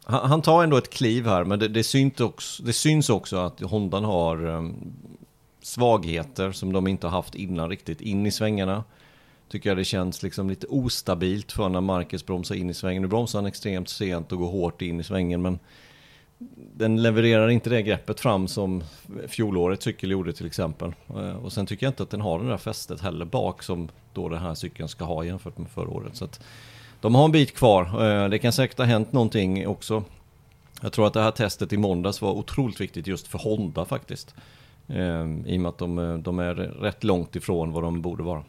[0.04, 3.36] han, han tar ändå ett kliv här, men det, det, syns, också, det syns också
[3.36, 4.74] att Hondan har um,
[5.62, 8.84] svagheter som de inte har haft innan riktigt in i svängarna.
[9.48, 13.02] Tycker jag det känns liksom lite ostabilt för när Marcus bromsar in i svängen.
[13.02, 15.58] Nu bromsar han extremt sent och går hårt in i svängen, men
[16.74, 18.82] den levererar inte det greppet fram som
[19.28, 20.92] fjolårets cykel gjorde till exempel.
[21.08, 23.88] Eh, Och sen tycker jag inte att den har det där fästet heller bak som
[24.12, 26.16] då den här cykeln ska ha jämfört med förra året.
[26.16, 26.40] Så att
[27.00, 27.82] de har en bit kvar.
[28.24, 30.04] Eh, Det kan säkert ha hänt någonting också.
[30.82, 34.34] Jag tror att det här testet i måndags var otroligt viktigt just för Honda faktiskt.
[34.88, 38.42] Eh, I och med att de, de är rätt långt ifrån vad de borde vara.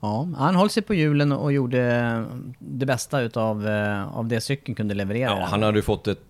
[0.00, 2.24] Ja, han höll sig på hjulen och gjorde
[2.58, 3.66] det bästa utav
[4.12, 5.30] av det cykeln kunde leverera.
[5.38, 6.20] Ja, han hade ju fått ett...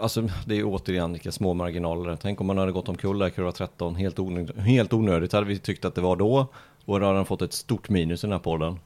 [0.00, 2.16] Alltså det är återigen vilka små marginaler.
[2.22, 3.94] Tänk om man hade gått omkull där kurva 13.
[3.94, 6.46] Helt onödigt, helt onödigt hade vi tyckt att det var då.
[6.84, 8.78] Och då hade han fått ett stort minus i den här podden.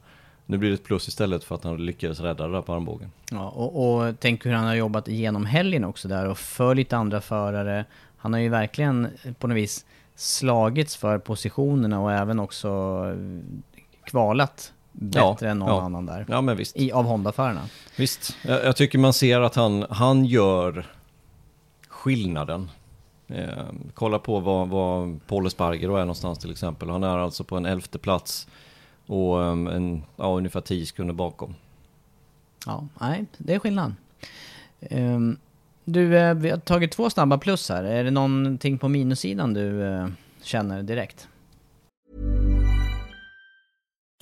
[0.45, 3.11] Nu blir det ett plus istället för att han lyckades rädda det där på armbågen.
[3.31, 7.21] Ja, och, och tänk hur han har jobbat genom helgen också där och följt andra
[7.21, 7.85] förare.
[8.17, 9.07] Han har ju verkligen
[9.39, 12.69] på något vis slagits för positionerna och även också
[13.09, 15.81] eh, kvalat bättre Ja, än någon ja.
[15.81, 16.25] annan där.
[16.29, 16.77] Ja men visst.
[16.77, 17.61] I, av Honda-förarna.
[17.97, 18.37] Visst.
[18.41, 20.85] Jag, jag tycker man ser att han, han gör
[21.87, 22.71] skillnaden.
[23.27, 23.47] Eh,
[23.93, 26.89] kolla på vad, vad Paul Espargaro är någonstans till exempel.
[26.89, 28.47] Han är alltså på en elfte plats.
[29.07, 31.55] Och um, en, ja, ungefär 10 sekunder bakom.
[32.65, 33.93] Ja, nej, det är skillnad.
[34.81, 35.37] Ehm,
[35.85, 37.83] du, eh, vi har tagit två snabba plus här.
[37.83, 40.07] Är det någonting på minussidan du eh,
[40.43, 41.27] känner direkt?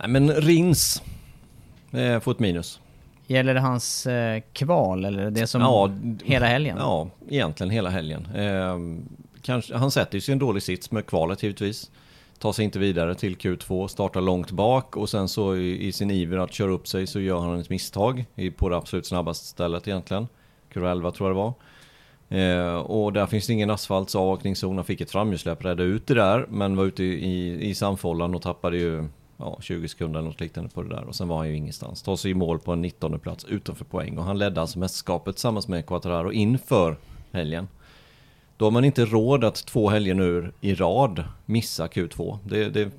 [0.00, 1.02] Nej men Rins
[1.92, 2.80] eh, får ett minus.
[3.26, 5.90] Gäller det hans eh, kval eller det som Ja,
[6.24, 6.76] hela helgen?
[6.80, 8.28] Ja, egentligen hela helgen.
[8.34, 8.78] Eh,
[9.42, 11.90] kanske, han sätter sig i en dålig sits med kvalet givetvis.
[12.38, 16.10] Tar sig inte vidare till Q2, startar långt bak och sen så i, i sin
[16.10, 19.46] iver att köra upp sig så gör han ett misstag i, på det absolut snabbaste
[19.46, 20.28] stället egentligen.
[20.72, 21.54] Kurva 11 tror jag det var.
[22.40, 24.76] Eh, och där finns det ingen asfalt så avåkningszon.
[24.76, 28.34] Han fick ett framhjulssläp, räddade ut det där men var ute i, i, i samfållan
[28.34, 29.08] och tappade ju
[29.40, 31.04] ja, 20 sekunder eller något liknande på det där.
[31.04, 32.02] Och sen var han ju ingenstans.
[32.02, 34.18] Tar sig i mål på en 19 plats utanför poäng.
[34.18, 36.96] Och han ledde alltså mästerskapet tillsammans med Quattararo inför
[37.32, 37.68] helgen.
[38.56, 42.38] Då har man inte råd att två helger nu i rad missa Q2.
[42.44, 42.90] Det, det,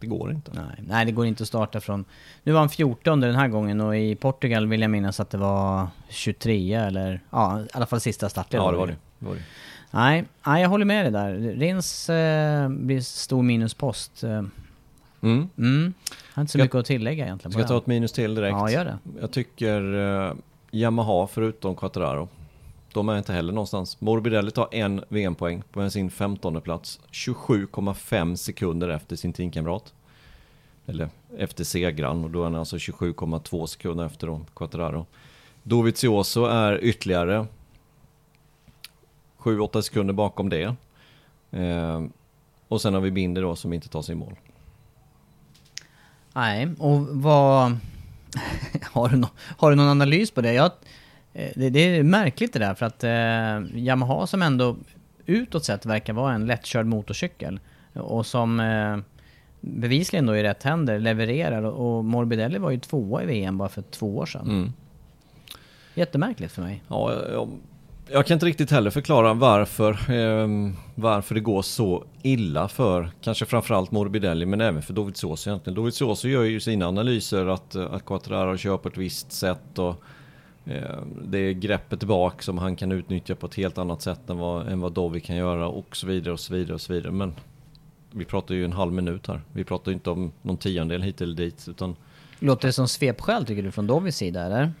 [0.00, 0.50] det går inte.
[0.54, 2.04] Nej, nej, det går inte att starta från...
[2.42, 5.38] Nu var han 14 den här gången och i Portugal vill jag minnas att det
[5.38, 7.20] var 23 eller...
[7.30, 8.60] Ja, i alla fall sista starten.
[8.62, 8.96] Ja, det var det.
[9.18, 9.42] det, var det.
[9.90, 11.34] Nej, nej, jag håller med dig där.
[11.34, 14.24] Rins eh, blir stor minuspost.
[14.24, 14.42] Eh,
[15.22, 15.48] Mm.
[15.58, 15.94] Mm.
[16.32, 17.52] Har inte så mycket att tillägga egentligen.
[17.52, 18.52] Ska jag ta ett minus till direkt?
[18.52, 18.98] Ja, gör det.
[19.20, 20.34] Jag tycker eh,
[20.70, 22.28] Yamaha förutom Quattararo.
[22.92, 24.00] De är inte heller någonstans.
[24.00, 27.00] Morbidelli tar en VM-poäng på sin 15 plats.
[27.10, 29.94] 27,5 sekunder efter sin teamkamrat.
[30.86, 35.06] Eller efter segran och då är han alltså 27,2 sekunder efter då, Quattararo.
[35.62, 37.46] Dovizioso är ytterligare
[39.38, 40.74] 7-8 sekunder bakom det.
[41.50, 42.04] Eh,
[42.68, 44.36] och sen har vi Binder då som inte tar sig i mål.
[46.34, 47.76] Nej, och vad...
[48.92, 49.26] har, du no...
[49.58, 50.52] har du någon analys på det?
[50.52, 50.70] Jag...
[51.32, 54.76] eh, Det, det är märkligt det där för att eh, Yamaha som ändå
[55.26, 57.60] utåt sett verkar vara en lättkörd motorcykel
[57.94, 58.98] och som eh,
[59.60, 63.68] bevisligen då i rätt händer levererar och, och Morbidelli var ju tvåa i VM bara
[63.68, 64.48] för två år sedan.
[64.48, 64.72] Mm.
[65.94, 66.82] Jättemärkligt för mig.
[66.88, 67.48] Ja, jag,
[68.12, 70.48] jag kan inte riktigt heller förklara varför, eh,
[70.94, 75.74] varför det går så illa för kanske framförallt Morbidelli men även för Dovizioso egentligen.
[75.74, 80.02] Dovizioso gör ju sina analyser att, eh, att Quattraro kör på ett visst sätt och
[80.64, 84.38] eh, det är greppet bak som han kan utnyttja på ett helt annat sätt än
[84.38, 87.12] vad, än vad Dovi kan göra och så vidare och så vidare och så vidare.
[87.12, 87.34] Men
[88.12, 89.40] vi pratar ju en halv minut här.
[89.52, 91.96] Vi pratar ju inte om någon tiondel hit eller dit utan
[92.38, 94.72] Låter det som svepskäl tycker du från Dovis sida eller?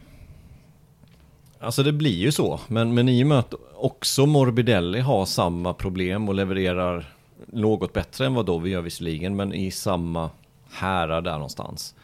[1.62, 5.74] Alltså det blir ju så, men, men i och med att också Morbidelli har samma
[5.74, 7.14] problem och levererar
[7.46, 10.30] något bättre än vad Dovi gör visserligen, men i samma
[10.70, 11.94] härad där någonstans.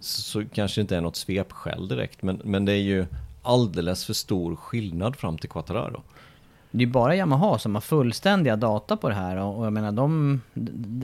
[0.00, 3.06] Så, så kanske det inte är något svepskäl direkt, men, men det är ju
[3.42, 6.02] alldeles för stor skillnad fram till Quattararo.
[6.70, 9.92] Det är bara Yamaha som har fullständiga data på det här och och jag menar
[9.92, 10.40] de,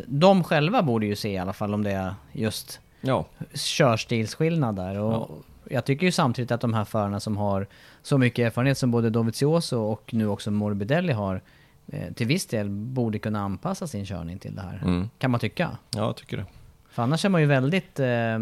[0.06, 4.98] de, själva borde ju se i alla fall om det är just Ja, körstilsskillnad där.
[4.98, 7.66] Och Jag tycker ju samtidigt att de här förarna som har
[8.02, 11.42] så mycket erfarenhet som både Dovizioso och nu också Morbidelli har
[11.86, 14.80] eh, till viss del borde kunna anpassa sin körning till det här.
[14.84, 15.08] Mm.
[15.18, 15.70] Kan man tycka.
[15.90, 16.44] ja jag tycker det.
[16.88, 18.00] För annars är man ju väldigt...
[18.00, 18.38] Eh,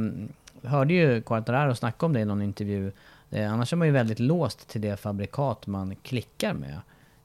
[0.62, 2.92] hörde ju Quartararo snacka om det i någon intervju.
[3.30, 6.80] Eh, annars är man ju väldigt låst till det fabrikat man klickar med.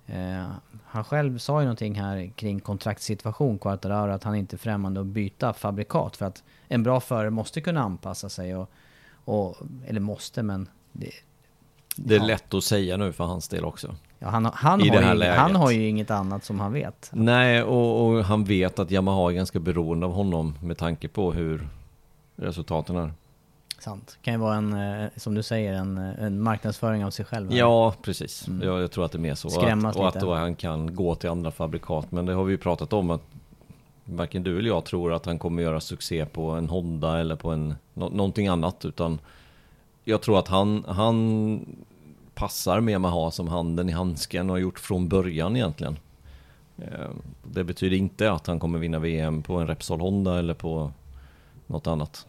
[0.05, 0.47] Eh,
[0.85, 5.05] han själv sa ju någonting här kring kontraktssituation, Quartararo, att han inte är främmande att
[5.05, 6.17] byta fabrikat.
[6.17, 8.55] För att en bra förare måste kunna anpassa sig.
[8.55, 8.71] Och,
[9.27, 10.69] och, eller måste, men...
[10.91, 11.09] Det,
[11.95, 12.25] Det är Ja.
[12.25, 13.95] lätt att säga nu för hans del också.
[14.19, 17.09] ja, han, han, har ju, han har ju inget annat som han vet.
[17.13, 21.33] Nej, och, och han vet att Yamaha är ganska beroende av honom med tanke på
[21.33, 21.69] hur
[22.35, 23.11] resultaten är.
[23.79, 24.17] Sant.
[24.21, 27.51] Kan ju vara en, eh, som du säger, en, eh, en marknadsföring av sig själv.
[27.51, 27.57] här.
[27.57, 28.47] Ja, precis.
[28.47, 28.67] Mm.
[28.67, 29.49] Jag, jag tror att det är mer så.
[29.49, 30.17] Skrämmas och att, och lite.
[30.17, 32.11] att då han kan gå till andra fabrikat.
[32.11, 33.21] Men det har vi ju pratat om att
[34.09, 37.51] varken du eller jag tror att han kommer göra succé på en Honda eller på
[37.51, 39.19] en, nå, någonting annat utan
[40.03, 41.59] jag tror att han, han
[42.33, 45.97] passar med Yamaha som handen i handsken och har gjort från början egentligen.
[46.77, 47.09] Eh,
[47.43, 50.91] det betyder inte att han kommer vinna VM på en Repsol Honda eller på
[51.67, 52.27] något annat.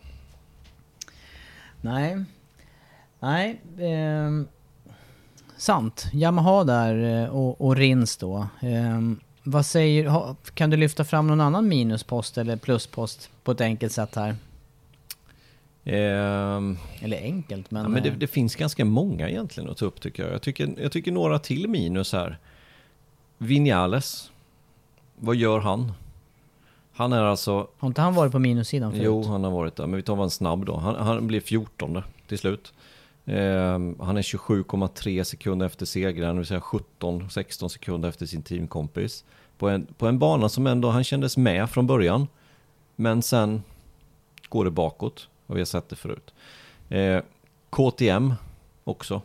[1.81, 2.25] Nej.
[3.21, 3.61] Nej.
[3.79, 4.31] Eh,
[5.57, 6.11] sant.
[6.13, 8.47] Yamaha där eh, och, och Rins då.
[8.61, 9.01] Eh,
[9.51, 14.15] vad säger, kan du lyfta fram någon annan minuspost eller pluspost på ett enkelt sätt
[14.15, 14.37] här?
[15.85, 16.61] Eh,
[17.01, 17.83] Eller enkelt men...
[17.83, 20.33] ja, men det, eh, det finns ganska många egentligen att ta upp tycker jag.
[20.33, 22.39] Jag tycker, jag tycker några till minus här.
[23.39, 24.31] Vinales.
[25.17, 25.93] Vad gör han?
[26.93, 29.03] Han är alltså Har inte han varit på minussidan förut?
[29.05, 29.87] Jo, han har varit där.
[29.87, 30.77] Men vi tar bara en snabb då.
[30.77, 32.73] Han, han blev 14 till slut.
[33.29, 39.25] Ehm, han är 27,3 sekunder efter segraren, det vill säga 17-16 sekunder efter sin teamkompis.
[39.59, 42.27] På en, på en bana som ändå han kändes med från början.
[42.97, 43.63] Men sen
[44.49, 45.29] går det bakåt.
[45.47, 46.35] Och vi har sett det förut.
[46.89, 47.21] Eh,
[47.71, 48.35] KTM
[48.85, 49.23] också.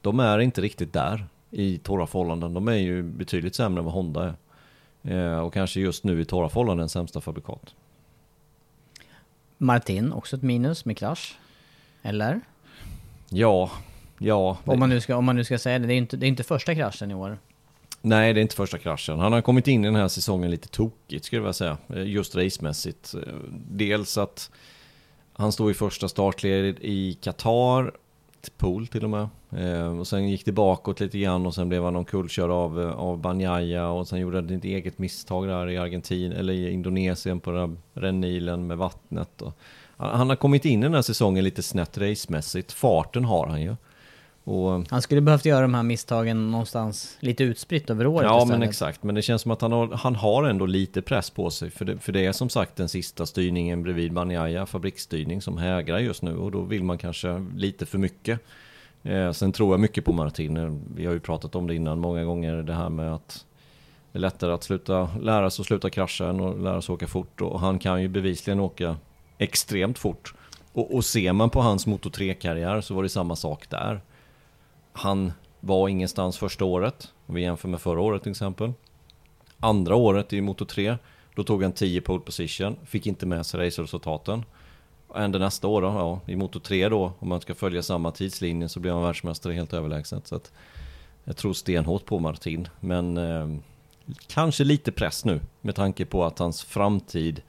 [0.00, 2.54] De är inte riktigt där i torra förhållanden.
[2.54, 4.34] De är ju betydligt sämre än vad Honda
[5.02, 5.32] är.
[5.32, 7.74] Eh, och kanske just nu i torra förhållanden sämsta fabrikat.
[9.58, 11.38] Martin, också ett minus med krasch.
[12.02, 12.40] Eller?
[13.32, 13.70] Ja,
[14.18, 14.56] ja.
[14.64, 15.86] Om man nu ska, om man nu ska säga det.
[15.86, 17.38] Det är inte, det är inte första kraschen i år.
[18.02, 19.18] Nej, det är inte första kraschen.
[19.18, 21.76] Han har kommit in i den här säsongen lite tokigt skulle jag vilja säga.
[21.88, 23.14] Eh, Just racemässigt.
[23.14, 23.32] Eh,
[23.70, 24.50] Dels att
[25.32, 27.92] han stod i första startled i Qatar,
[28.40, 29.28] till pool till och med.
[29.56, 33.18] Eh, Och sen gick det bakåt lite grann och sen blev han omkullkörd av, av
[33.18, 37.50] Banjaya och sen gjorde han ett eget misstag där i Argentin eller i Indonesien på
[37.50, 39.42] den här rännilen med vattnet.
[39.42, 39.52] Och
[40.00, 42.72] han har kommit in i den här säsongen lite snett racemässigt.
[42.72, 43.76] Farten har han ju.
[44.44, 48.58] Och Han skulle behövt göra de här misstagen någonstans lite utspritt över året Ja istället.
[48.58, 51.50] men exakt, men det känns som att han har, han har ändå lite press på
[51.50, 51.70] sig.
[51.70, 55.98] För det, för det är som sagt den sista styrningen bredvid Banjaya, fabriksstyrning, som hägrar
[55.98, 56.36] just nu.
[56.36, 58.40] Och då vill man kanske lite för mycket.
[59.02, 60.82] Eh, sen tror jag mycket på Martin.
[60.94, 63.44] Vi har ju pratat om det innan många gånger, det här med att
[64.12, 67.06] det är lättare att sluta, lära sig att sluta krascha än att lära sig åka
[67.06, 67.40] fort.
[67.40, 68.96] Och han kan ju bevisligen åka
[69.40, 70.34] extremt fort.
[70.72, 74.00] Och, och ser man på hans Moto 3-karriär så var det samma sak där.
[74.92, 78.72] Han var ingenstans första året, om vi jämför med förra året till exempel.
[79.60, 80.96] Andra året i Moto 3,
[81.34, 84.44] då tog han 10 pole position, fick inte med sig raceresultaten.
[85.14, 88.68] Ändå nästa år då, ja, i Moto 3 då, om man ska följa samma tidslinje
[88.68, 90.26] så blir han världsmästare helt överlägset.
[90.26, 90.52] Så att
[91.24, 93.48] jag tror stenhårt på Martin, men eh,
[94.26, 97.42] kanske lite press nu med tanke på att hans framtid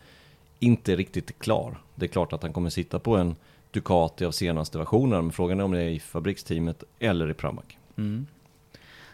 [0.62, 1.78] inte riktigt klar.
[1.95, 3.36] Det är klart att han kommer sitta på en
[3.71, 7.65] Ducati av senaste versionen, men frågan är om det är i fabriksteamet eller i Pramac.
[7.97, 8.28] Mm.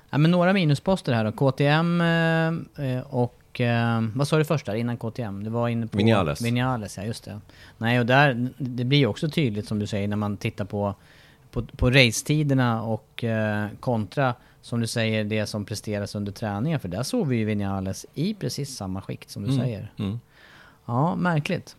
[0.10, 1.32] Ja, men några minusposter här då.
[1.32, 3.62] KTM eh, eh, och...
[3.62, 5.44] Eh, vad sa du först där innan KTM?
[5.44, 5.98] Det var inne på...
[5.98, 6.42] Vinales.
[6.42, 7.40] Vinales, ja just det.
[7.78, 8.50] Nej, och där...
[8.58, 10.96] Det blir ju också tydligt som du säger när man tittar på,
[11.52, 13.24] på, på racetiderna och
[13.80, 16.80] kontra, som du säger, det som presteras under träningen.
[16.80, 19.62] För där såg vi ju Vinales i precis samma skikt som du Mm.
[19.62, 19.92] säger.
[20.00, 20.20] Mm.
[20.88, 21.76] Ja, märkligt.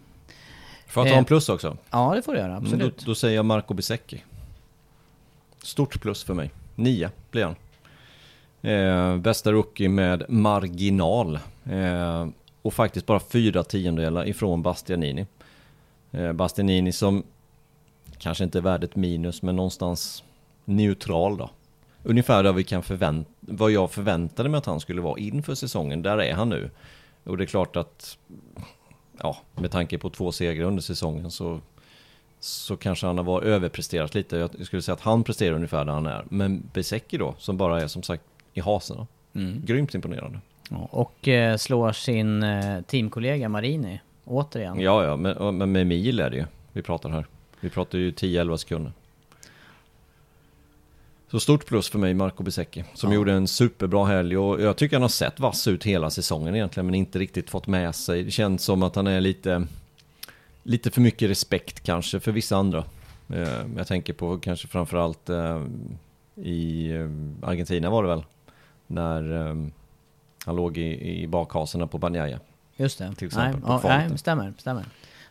[0.86, 1.76] Får jag ta Eh, en plus också?
[1.90, 2.52] Ja, det får du göra.
[2.52, 2.98] Mm, Absolut.
[2.98, 4.24] Då, då säger jag Marco Bisecchi.
[5.62, 6.50] Stort plus för mig.
[6.74, 7.56] Nio blir han.
[8.62, 11.38] Eh, bästa rookie med marginal.
[11.64, 12.26] Eh,
[12.62, 15.26] och faktiskt bara fyra tiondelar ifrån Bastianini.
[16.10, 17.22] Eh, Bastianini som
[18.18, 20.24] kanske inte är värd ett minus, men någonstans
[20.64, 21.50] neutral då.
[22.02, 26.02] Ungefär där vi kan förvänta, vad jag förväntade mig att han skulle vara inför säsongen,
[26.02, 26.70] där är han nu.
[27.24, 28.18] Och det är klart att,
[29.22, 31.60] ja, med tanke på två segrar under säsongen så
[32.40, 34.36] så kanske han har överpresterat lite.
[34.36, 36.24] Jag skulle säga att han presterar ungefär där han är.
[36.28, 38.22] Men Besecki då, som bara är som sagt
[38.54, 39.06] i hasen.
[39.34, 39.62] Mm.
[39.64, 40.40] Grymt imponerande.
[40.70, 44.80] Ja, och eh, slår sin eh, teamkollega Marini återigen.
[44.80, 47.26] Ja, ja, men, men med mil är det ju vi pratar här.
[47.60, 48.92] Vi pratar ju 10-11 sekunder.
[51.30, 53.14] Så stort plus för mig, Marco Besecki, som Ja.
[53.16, 56.86] gjorde en superbra helg och jag tycker han har sett vass ut hela säsongen egentligen,
[56.86, 58.22] men inte riktigt fått med sig.
[58.22, 59.66] Det känns som att han är lite,
[60.62, 62.84] lite för mycket respekt kanske för vissa andra.
[63.34, 65.62] Eh, Jag tänker på kanske framförallt eh,
[66.34, 68.24] i eh, Argentina var det väl,
[68.86, 69.22] när
[70.44, 72.38] han låg i, i bakhasorna på Banjaya.
[72.76, 73.14] Just det.
[73.14, 74.84] Till exempel nej, på ja, nej, stämmer, stämmer.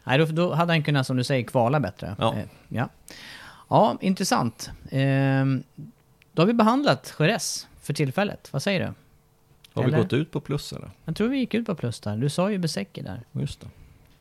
[0.04, 2.16] Nej, då, då hade han kunnat, som du säger, kvala bättre.
[2.20, 2.36] Ja.
[2.68, 2.89] Ja.
[3.68, 4.70] Ja, intressant.
[4.91, 5.63] Ehm,
[6.34, 8.49] då har vi behandlat Jerez för tillfället.
[8.53, 8.93] Vad säger du?
[9.74, 9.97] Har Eller?
[9.97, 10.89] vi gått ut på plus eller?
[11.05, 12.18] Jag tror vi gick ut på plus där.
[12.18, 13.22] Du sa ju Besecki där.
[13.32, 13.68] Just det.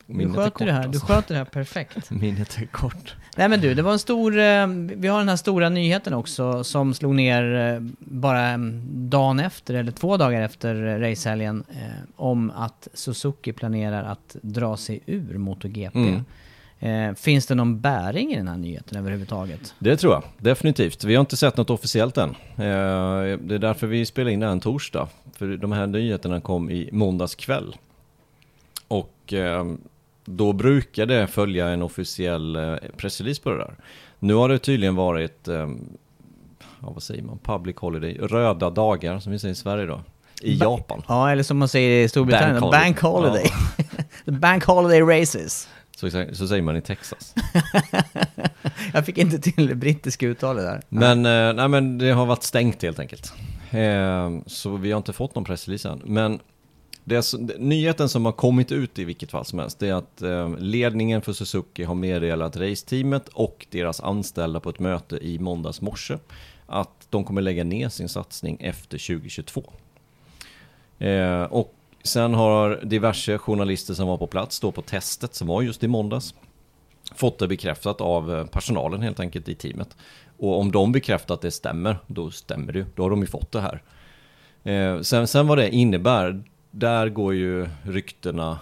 [0.07, 1.07] Du Minnet är sköter kort, det här, du alltså.
[1.07, 2.11] sköter det här perfekt.
[2.11, 3.15] Minnet är kort.
[3.37, 4.39] Nej men du, det var en stor...
[4.39, 4.67] eh,
[4.97, 8.57] Vi har den här stora nyheten också som slog ner eh, bara
[8.89, 11.81] dagen efter, eller två dagar efter eh, racehelgen, eh,
[12.17, 15.99] om att Suzuki planerar att dra sig ur MotoGP.
[15.99, 16.25] Mm.
[16.81, 19.75] Eh, finns det någon bäring i den här nyheten överhuvudtaget?
[19.79, 21.05] Det tror jag, definitivt.
[21.05, 22.31] Vi har inte sett något officiellt än.
[22.31, 25.09] Eh, Det är därför vi spelar in det här en torsdag.
[25.37, 27.77] För de här nyheterna kom i måndags kväll.
[28.89, 29.65] Och eh,
[30.25, 33.75] då brukar det följa en officiell eh, pressrelease på det där.
[34.19, 35.55] Nu har det tydligen varit, eh,
[36.81, 40.01] ja, vad säger man, public holiday, röda dagar som vi säger i Sverige då.
[40.43, 41.03] I Ba- Japan.
[41.09, 43.31] Ja, eller som man säger i Storbritannien, Bank Bank, holiday.
[43.31, 43.51] holiday.
[44.25, 45.69] The Bank holiday races.
[45.97, 47.35] Så, så säger man i Texas.
[48.93, 50.81] Jag fick inte till det brittiska uttalet där.
[50.89, 53.33] Men, eh, nej, men det har varit stängt helt enkelt.
[53.71, 56.03] Eh, så vi har inte fått någon pressrelease än.
[56.05, 56.41] Men
[57.05, 60.59] det, nyheten som har kommit ut i vilket fall som helst, det är att eh,
[60.59, 66.19] ledningen för Suzuki har meddelat raceteamet och deras anställda på ett möte i måndags morse
[66.67, 69.73] att de kommer lägga ner sin satsning efter 2022.
[70.99, 71.76] Eh, och
[72.07, 75.89] sen har diverse journalister som var på plats då på testet som var just i
[75.89, 76.35] måndags
[77.15, 79.97] fått det bekräftat av eh, personalen helt enkelt i teamet.
[80.39, 82.87] Och om de bekräftar att det stämmer, då stämmer det ju.
[82.95, 83.83] Då har de ju fått det här.
[84.65, 88.59] Eh, sen, sen vad det innebär, där går ju ryktena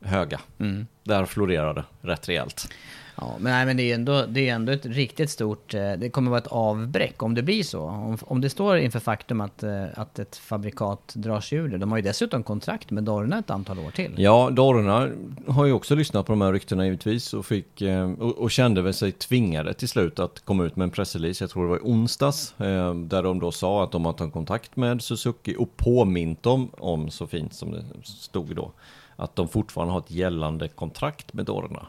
[0.00, 0.40] höga.
[0.58, 0.86] Mm.
[1.04, 2.68] Där florerar det rätt rejält.
[3.16, 5.74] Ja, men, nej, men det är ändå, det är ändå ett riktigt stort...
[5.74, 7.82] Eh, det kommer vara ett avbräck om det blir så.
[7.82, 11.78] Om, om det står inför faktum att, eh, att ett fabrikat drar sig ur det.
[11.78, 14.14] De har ju dessutom kontrakt med Dorna ett antal år till.
[14.16, 15.08] Ja, Dorna
[15.46, 18.82] har ju också lyssnat på de här ryktena givetvis och, fick, eh, och, och kände
[18.82, 21.76] väl sig tvingade till slut att komma ut med en pressrelease, jag tror det var
[21.76, 22.54] i onsdags,
[23.06, 27.10] där de då sa att de har tagit kontakt med Suzuki och påmint dem om,
[27.10, 28.72] så fint som det stod då,
[29.16, 31.86] att de fortfarande har ett gällande kontrakt med Dorna.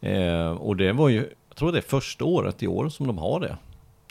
[0.00, 1.16] Eh, och det var ju,
[1.48, 3.56] jag tror det är första året i år som de har det.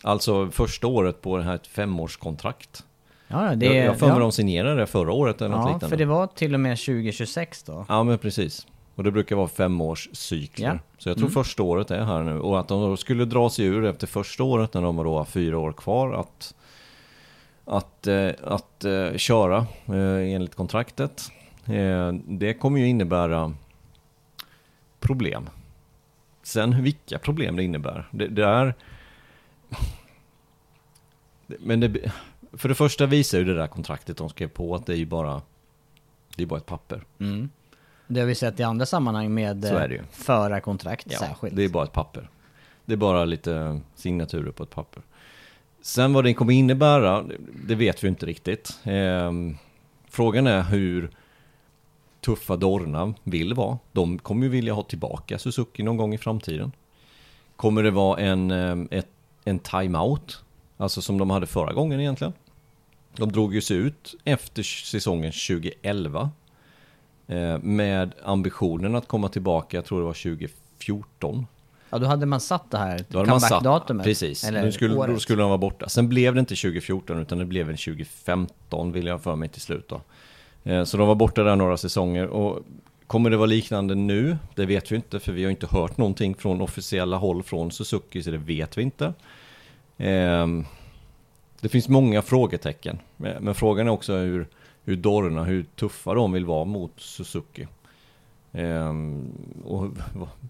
[0.04, 2.84] Alltså första året på det här femårskontrakt.
[3.28, 5.68] Ja, det, jag jag för mig ja, de signerade det förra året eller något ja,
[5.74, 5.90] liknande.
[5.90, 7.86] för det var till och med 2026 då.
[7.90, 8.68] Ja men precis.
[8.96, 10.68] Och det brukar vara femårscykler.
[10.68, 10.80] Ja.
[10.98, 11.34] Så jag tror Mm.
[11.44, 12.40] första året är här nu.
[12.40, 15.58] Och att de skulle dra sig ur efter första året när de då har fyra
[15.60, 16.56] år kvar att,
[17.66, 21.32] att, eh, att eh, köra eh, enligt kontraktet.
[22.26, 23.54] Det kommer ju innebära
[25.00, 25.50] problem.
[26.48, 28.08] Sen vilka problem det innebär.
[28.12, 28.74] Det, det är...
[31.48, 32.12] Men det,
[32.54, 35.06] för det första visar ju det där kontraktet de skrev på att det är ju
[35.06, 35.42] bara,
[36.36, 37.04] det är bara ett papper.
[37.20, 37.50] Mm.
[38.08, 41.56] Det har vi sett i andra sammanhang med eh, förarkontrakt Ja, särskilt.
[41.56, 42.30] det är bara ett papper.
[42.86, 45.04] Det är bara lite signaturer på ett papper.
[45.82, 47.26] Sen vad det kommer innebära,
[47.66, 48.80] det vet vi inte riktigt.
[48.84, 49.58] Ehm,
[50.10, 51.10] frågan är hur
[52.28, 53.78] tuffa Dorna vill vara.
[53.92, 56.72] De kommer ju vilja ha tillbaka Suzuki någon gång i framtiden.
[57.56, 59.08] Kommer det vara en, ehm, ett,
[59.46, 60.44] en timeout?
[60.78, 62.34] Alltså som de hade förra gången egentligen.
[63.18, 66.30] De drog ju sig ut efter säsongen 2011.
[67.28, 71.46] Eh, med ambitionen att komma tillbaka, jag tror det var 2014.
[71.90, 74.04] Ja, då hade man satt det här comeback-datumet.
[74.04, 75.90] precis, Eller nu skulle, då skulle de vara borta.
[75.90, 79.62] Sen blev det inte 2014 utan det blev en 2015 vill jag för mig till
[79.62, 80.02] slut då.
[80.68, 82.66] Eh, så de var borta där några säsonger och
[83.08, 84.38] kommer det vara liknande nu?
[84.56, 88.24] Det vet vi inte för vi har inte hört någonting från officiella håll från Suzuki
[88.24, 89.14] så det vet vi inte.
[89.98, 90.66] Ehm,
[91.62, 94.48] det finns många frågetecken eh, men frågan är också hur,
[94.84, 97.68] hur Dorna, hur tuffa de vill vara mot Suzuki.
[98.52, 99.32] Ehm,
[99.66, 99.92] och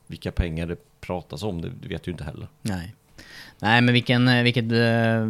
[0.07, 2.47] vilka pengar det pratas om, det vet vi inte heller.
[2.61, 2.95] Nej.
[3.59, 5.27] Nej men vilken, eh, vilket, eh,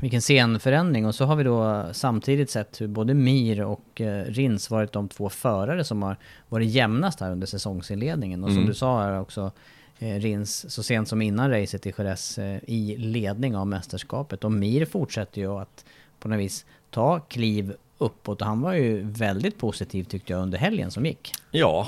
[0.00, 4.70] vilken scenförändring och så har vi då samtidigt sett hur både Mir och eh, Rins
[4.70, 6.16] varit de två förare som har
[6.48, 8.44] varit jämnast här under säsongsinledningen.
[8.44, 8.68] Och som Mm.
[8.68, 9.50] du sa här också,
[9.98, 14.44] Rins så sent som innan racet i Jerez i ledning av mästerskapet.
[14.44, 15.84] Och Mir fortsätter ju att
[16.20, 20.58] på något vis ta kliv uppåt och han var ju väldigt positiv tyckte jag under
[20.58, 21.32] helgen som gick.
[21.50, 21.86] Ja,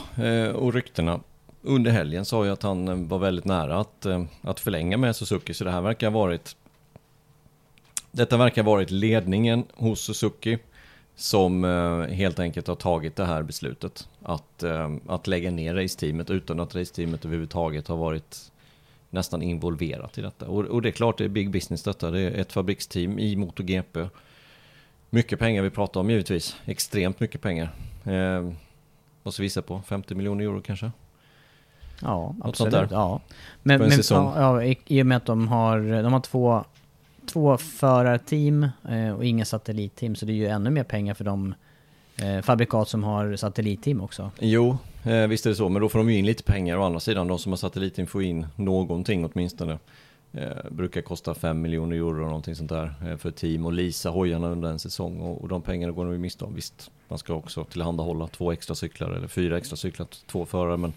[0.55, 1.21] och ryktena
[1.63, 5.17] under helgen sa ju att han eh, var väldigt nära att, eh, att förlänga med
[5.17, 6.57] Suzuki, så det här verkar ha varit
[8.11, 10.59] Detta verkar ha varit ledningen hos Suzuki
[11.17, 14.65] som eh, helt enkelt har tagit det här beslutet att,
[15.07, 18.53] att lägga ner raceteamet utan att raceteamet överhuvudtaget har varit
[19.11, 20.47] nästan involverat i detta.
[20.49, 23.37] Och, och det är klart det är big business detta, det är ett fabriksteam i
[23.37, 24.09] MotoGP.
[25.11, 27.71] Mycket pengar vi pratar om givetvis, extremt mycket pengar.
[28.05, 28.53] Eh,
[29.23, 30.91] måste visa på 50 miljoner euro kanske.
[32.03, 32.91] Ja, Något sånt absolut.
[32.91, 32.97] där.
[32.97, 33.21] Ja.
[33.63, 34.33] Men, På en men säsong.
[34.37, 36.65] ja, i, i och med att de har, de har två,
[37.27, 41.55] två förarteam eh, och inga satellitteam så det är ju ännu mer pengar för de
[42.23, 44.31] eh, fabrikat som har satellitteam också.
[44.39, 46.77] Jo, eh, visst är det så, men då får de ju in lite pengar.
[46.79, 49.79] Å andra sidan, de som har satelliten får in någonting åtminstone.
[50.33, 54.11] Eh, brukar kosta 5 miljoner euro och någonting sånt där eh, för team och lisa
[54.11, 56.55] hojarna under en säsong och, och de pengarna går de ju miste om.
[56.55, 60.77] Visst, man ska också tillhandahålla två extra cyklar eller fyra extra cyklar till två förare
[60.77, 60.93] men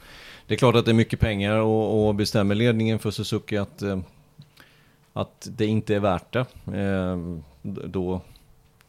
[0.48, 3.82] det är klart att det är mycket pengar och, och bestämmer ledningen för Suzuki att,
[3.82, 4.00] eh,
[5.14, 6.46] att det inte är värt det.
[6.78, 7.18] Eh,
[7.62, 8.22] då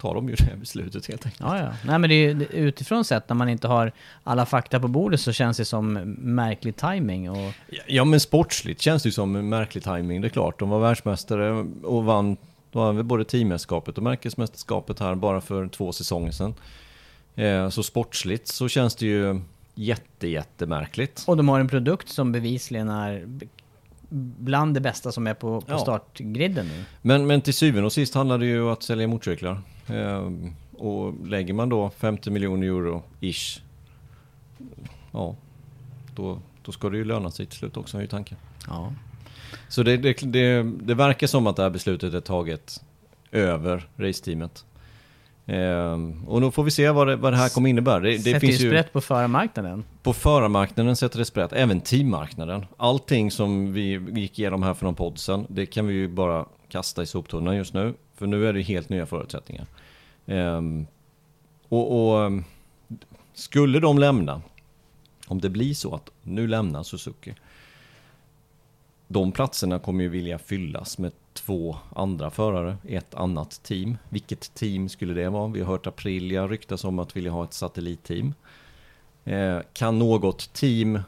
[0.03, 1.41] tar de ju det beslutet helt enkelt.
[1.41, 1.69] Ja, ja.
[1.85, 3.93] Nej, men det är ju utifrån sett när man inte har
[4.25, 7.53] alla fakta på bordet så känns det som märklig timing och
[7.87, 10.21] Ja men sportsligt känns det ju som märklig timing.
[10.21, 12.37] Det är klart, de var världsmästare och vann
[12.73, 16.55] vann väl både teammästerskapet och märkesmästerskapet här bara för två säsonger sedan.
[17.35, 19.41] Eh, så sportsligt så känns det ju
[19.75, 21.25] jätte, jättemärkligt.
[21.27, 23.27] Och de har en produkt som bevisligen är
[24.39, 25.79] bland det bästa som är på, på Ja.
[25.79, 26.85] startgriden nu.
[27.03, 29.61] Men, men till syvende och sist handlar det ju om att sälja motorcyklar.
[29.87, 30.31] Eh,
[30.73, 33.63] och lägger man då 50 miljoner euro ish,
[35.13, 35.37] ja,
[36.15, 38.39] då, då ska det ju löna sig till slut också är ju tanken.
[38.67, 38.93] Ja.
[39.69, 42.85] Så det, det, det, det verkar som att det här beslutet är taget
[43.33, 44.65] över raceteamet.
[45.47, 48.01] Ehm, och då får vi se vad det, vad det här kommer innebära.
[48.01, 49.85] Det, det Sätter finns ju sprätt på förarmarknaden.
[50.03, 52.67] på förarmarknaden sätter det sprätt, även teammarknaden.
[52.77, 56.47] Allting som vi gick igenom här för någon podd sedan, det kan vi ju bara
[56.69, 57.95] kasta i soptunnan just nu.
[58.23, 59.67] För nu är det helt nya förutsättningar.
[60.27, 60.87] Ehm,
[61.69, 62.45] och, och ehm,
[63.33, 64.43] skulle de lämna,
[65.27, 67.35] om det blir så att nu lämnar Suzuki,
[69.09, 73.99] de platserna kommer ju vilja fyllas med två andra förare, ett annat team.
[74.09, 75.49] Vilket team skulle det vara?
[75.49, 78.35] Vi har hört Aprilia ryktas om att vilja ha ett satellitteam.
[79.25, 81.01] Eh, kan något team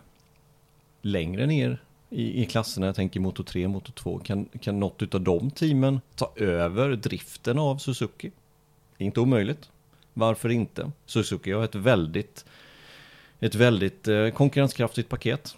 [1.03, 1.83] längre ner
[2.15, 6.01] i, i klasserna, jag tänker motor 3, motor 2, kan, kan något av de teamen
[6.15, 8.31] ta över driften av Suzuki?
[8.99, 9.71] Inte omöjligt.
[10.15, 10.91] Varför inte?
[11.07, 12.45] Suzuki har ett väldigt,
[13.41, 15.57] ett väldigt eh, konkurrenskraftigt paket.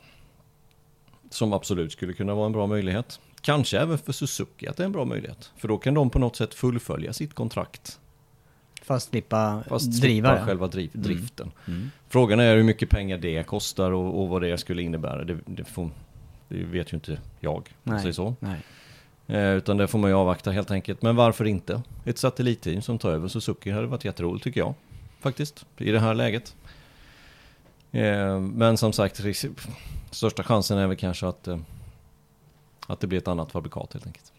[1.30, 3.20] Som absolut skulle kunna vara en bra möjlighet.
[3.40, 5.52] Kanske även för Suzuki att det är en bra möjlighet.
[5.56, 8.00] För då kan de på något sätt fullfölja sitt kontrakt.
[8.82, 11.52] Fast slippa Fast driva slippa själva driv, driften.
[11.68, 11.90] Mm.
[12.08, 15.24] Frågan är hur mycket pengar det kostar och, och vad det skulle innebära.
[15.24, 15.90] Det, det, får,
[16.48, 18.34] det vet ju inte jag, om man säger så.
[18.40, 18.60] Nej.
[19.26, 21.02] Eh, utan det får man ju avvakta helt enkelt.
[21.02, 21.82] Men varför inte?
[22.04, 24.74] Ett satellitteam som tar över Suzuki hade varit jätteroligt tycker jag.
[25.20, 26.56] Faktiskt, i det här läget.
[27.92, 29.20] Eh, men som sagt,
[30.10, 31.58] största chansen är väl kanske att, eh,
[32.86, 34.32] att det blir ett annat fabrikat helt enkelt.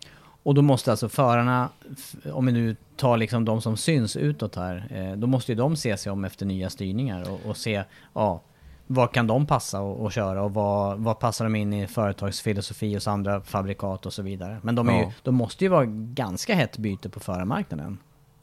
[0.44, 1.70] Och då måste alltså förarna,
[2.34, 5.98] om vi nu tar liksom de som syns utåt här, då måste ju de se
[5.98, 7.84] sig om efter nya styrningar och, och se,
[8.14, 8.42] ja,
[8.88, 12.94] vad kan de passa och, och köra och vad, vad passar de in i företagsfilosofi
[12.94, 14.60] hos andra fabrikat och så vidare.
[14.64, 15.12] Men de, är ju, Ja.
[15.24, 17.98] de måste ju vara ganska hett byte på förarmarknaden.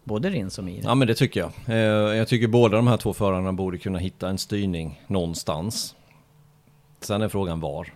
[0.05, 0.81] Både Rins och Mir.
[0.85, 1.51] Ja men det tycker jag.
[1.69, 5.95] Eh, jag tycker båda de här två förarna borde kunna hitta en styrning någonstans.
[7.01, 7.93] Sen är frågan var.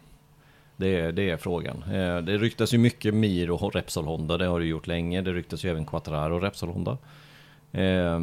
[0.76, 1.82] Det är, det är frågan.
[1.82, 5.20] Eh, det ryktas ju mycket Mir och Repsol Honda, det har det gjort länge.
[5.22, 6.98] Det ryktas ju även Quattraro och Repsol Honda.
[7.72, 8.18] Eh,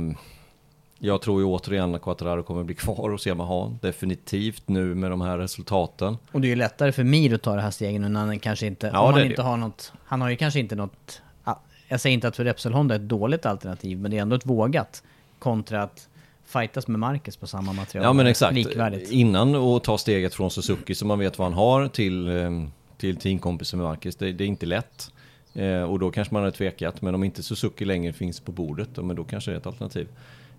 [0.99, 3.77] jag tror ju återigen att Quattraro kommer bli kvar hos Yamaha.
[3.81, 6.17] Definitivt nu med de här resultaten.
[6.31, 8.39] Och det är ju lättare för Mir att ta det här steget nu när han
[8.39, 9.41] kanske inte, Ja, om han inte det.
[9.41, 12.73] har något, han har ju kanske inte något, ja, jag säger inte att för Repsol
[12.73, 15.03] Honda är ett dåligt alternativ, men det är ändå ett vågat
[15.39, 16.09] kontra att
[16.45, 18.05] fightas med Marcus på samma material.
[18.05, 18.53] Ja men exakt.
[18.55, 19.11] Likvärdigt.
[19.11, 22.51] Innan och ta steget från Suzuki så man vet vad han har till, eh,
[22.97, 24.15] till teamkompisen med Marcus.
[24.15, 25.11] Det, det är inte lätt.
[25.53, 27.01] Eh, och då kanske man hade tvekat.
[27.01, 30.07] Men om inte Suzuki längre finns på bordet, då kanske det är ett alternativ.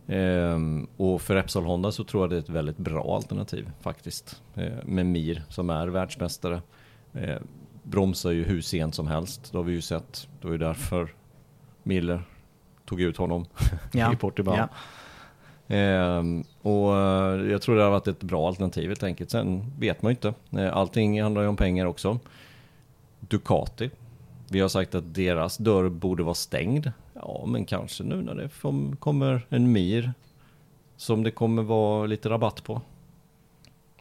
[0.09, 0.59] Eh,
[0.97, 4.43] och för Repsol Honda så tror jag det är ett väldigt bra alternativ faktiskt.
[4.55, 6.63] Eh, med Mir som är världsmästare.
[7.15, 7.37] Eh,
[7.83, 9.53] bromsar ju hur sent som helst.
[9.53, 10.29] Det har vi ju sett.
[10.41, 11.15] Det var ju därför
[11.83, 12.23] Miller
[12.85, 13.47] tog ut honom
[13.93, 14.13] Ja.
[14.13, 14.57] i Portugal.
[14.59, 14.69] Ja.
[15.69, 19.31] Ehm, och eh, jag tror det har varit ett bra alternativ helt enkelt.
[19.31, 20.35] Sen vet man ju inte.
[20.63, 22.19] Eh, Allting handlar ju om pengar också.
[23.21, 23.91] Ducati.
[24.49, 26.93] Vi har sagt att deras dörr borde vara stängd.
[27.23, 30.13] Ja, men kanske nu när det kom- kommer en Mir
[30.97, 32.81] som det kommer vara lite rabatt på.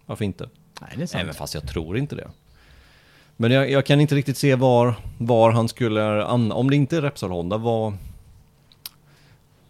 [0.05, 0.49] Varför inte?
[0.81, 1.21] Nej, det är sant.
[1.23, 2.27] Även fast jag tror inte det.
[3.37, 6.23] Men jag, jag kan inte riktigt se var, var han skulle...
[6.25, 7.93] an- Om det inte är Repsol Honda, var,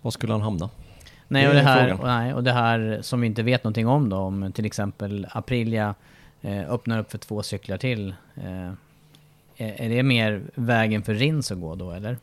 [0.02, 0.70] var skulle han hamna?
[1.28, 4.10] Nej, och det, här, och, nej, och det här som vi inte vet någonting om
[4.10, 5.96] då, om till exempel Aprilia
[6.42, 8.16] eh, öppnar upp för två cyklar till.
[8.36, 8.72] Eh,
[9.58, 12.18] är, är det mer vägen för Rins att gå då, eller?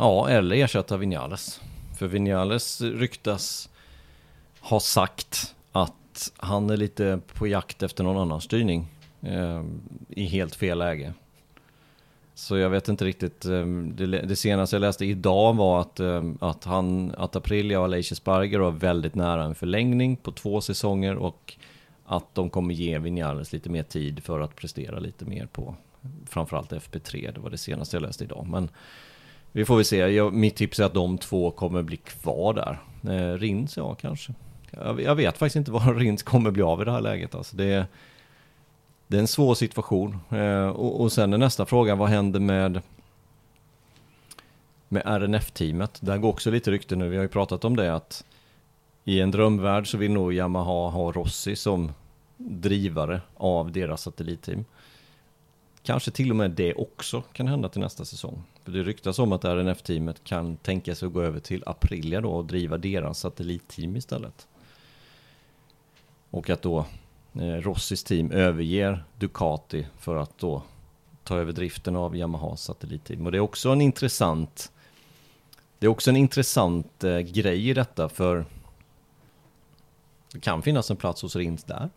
[0.00, 1.60] Ja, eller ersätta Vinales.
[1.98, 3.68] För Vinales ryktas
[4.60, 8.86] ha sagt att han är lite på jakt efter någon annan styrning.
[9.22, 9.64] Eh,
[10.08, 11.12] I helt fel läge.
[12.34, 13.44] Så jag vet inte riktigt.
[13.44, 17.84] Eh, det, det senaste jag läste idag var att, eh, att, han, att Aprilia och
[17.84, 21.54] Aleix Sparger var väldigt nära en förlängning på två säsonger och
[22.04, 25.74] att de kommer ge Vinales lite mer tid för att prestera lite mer på
[26.26, 27.34] framförallt FP3.
[27.34, 28.46] Det var det senaste jag läste idag.
[28.50, 28.68] Men
[29.52, 29.96] vi får väl se.
[29.96, 32.78] Jag, mitt tips är att de två kommer bli kvar där.
[33.12, 34.34] Eh, Rins, ja kanske.
[34.70, 37.34] Jag, jag, vet faktiskt inte vad Rins kommer bli av i det här läget.
[37.34, 37.86] Alltså, det, är,
[39.06, 40.18] det är en svår situation.
[40.30, 42.82] Eh, och, och sen är nästa fråga, vad händer med
[44.88, 45.98] med RNF-teamet.
[46.00, 47.08] Där går också lite rykte nu.
[47.08, 48.24] Vi har ju pratat om det att
[49.04, 51.92] i en drömvärld så vill nog Yamaha ha Rossi som
[52.36, 54.64] drivare av deras satellitteam.
[55.88, 58.42] Kanske till och med det också kan hända till nästa säsong.
[58.64, 62.30] För det ryktas om att RNF-teamet kan tänka sig att gå över till Aprilia då
[62.30, 64.48] och driva deras satellitteam istället.
[66.30, 66.86] Och att då
[67.34, 70.62] eh, Rossis team överger Ducati för att då
[71.24, 73.26] ta över driften av Yamahas satellitteam.
[73.26, 74.72] Och det är också en intressant
[75.78, 78.44] det är också en intressant eh, grej i detta för
[80.32, 81.90] det kan finnas en plats hos Rins där.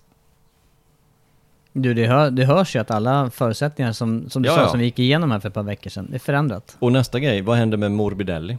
[1.73, 4.67] Du, det, hör, det hörs ju att alla förutsättningar som, som du Ja, sa, ja.
[4.69, 6.75] som vi gick igenom här för ett par veckor sedan, det är förändrat.
[6.79, 8.57] Och nästa grej, vad händer med Morbidelli?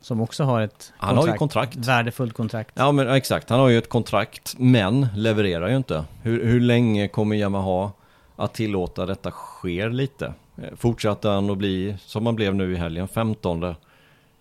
[0.00, 1.76] Som också har ett Han har ju kontrakt.
[1.76, 2.70] Värdefullt kontrakt.
[2.74, 6.04] Ja men exakt, han har ju ett kontrakt men levererar ju inte.
[6.22, 7.90] Hur, hur länge kommer Yamaha
[8.36, 10.26] att tillåta detta sker lite?
[10.56, 13.74] Eh, Fortsatte han att bli, som han blev nu i helgen, 15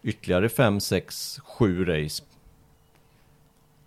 [0.04, 2.24] ytterligare 5, 6, 7 race.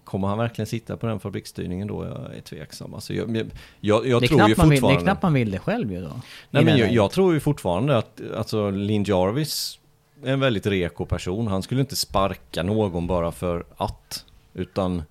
[0.08, 2.04] Kommer han verkligen sitta på den fabriksstyrningen då?
[2.04, 2.94] Jag är tveksam.
[2.94, 3.46] Alltså jag, jag,
[3.80, 5.02] jag, jag tror ju man vill, det är fortfarande...
[5.02, 6.20] knappt man vill det själv ju då.
[6.50, 9.78] Nej, men jag, jag tror ju fortfarande att alltså, Lin Jarvis
[10.24, 11.46] är en väldigt reko person.
[11.46, 14.24] Han skulle inte sparka någon bara för att.
[14.54, 15.02] Utan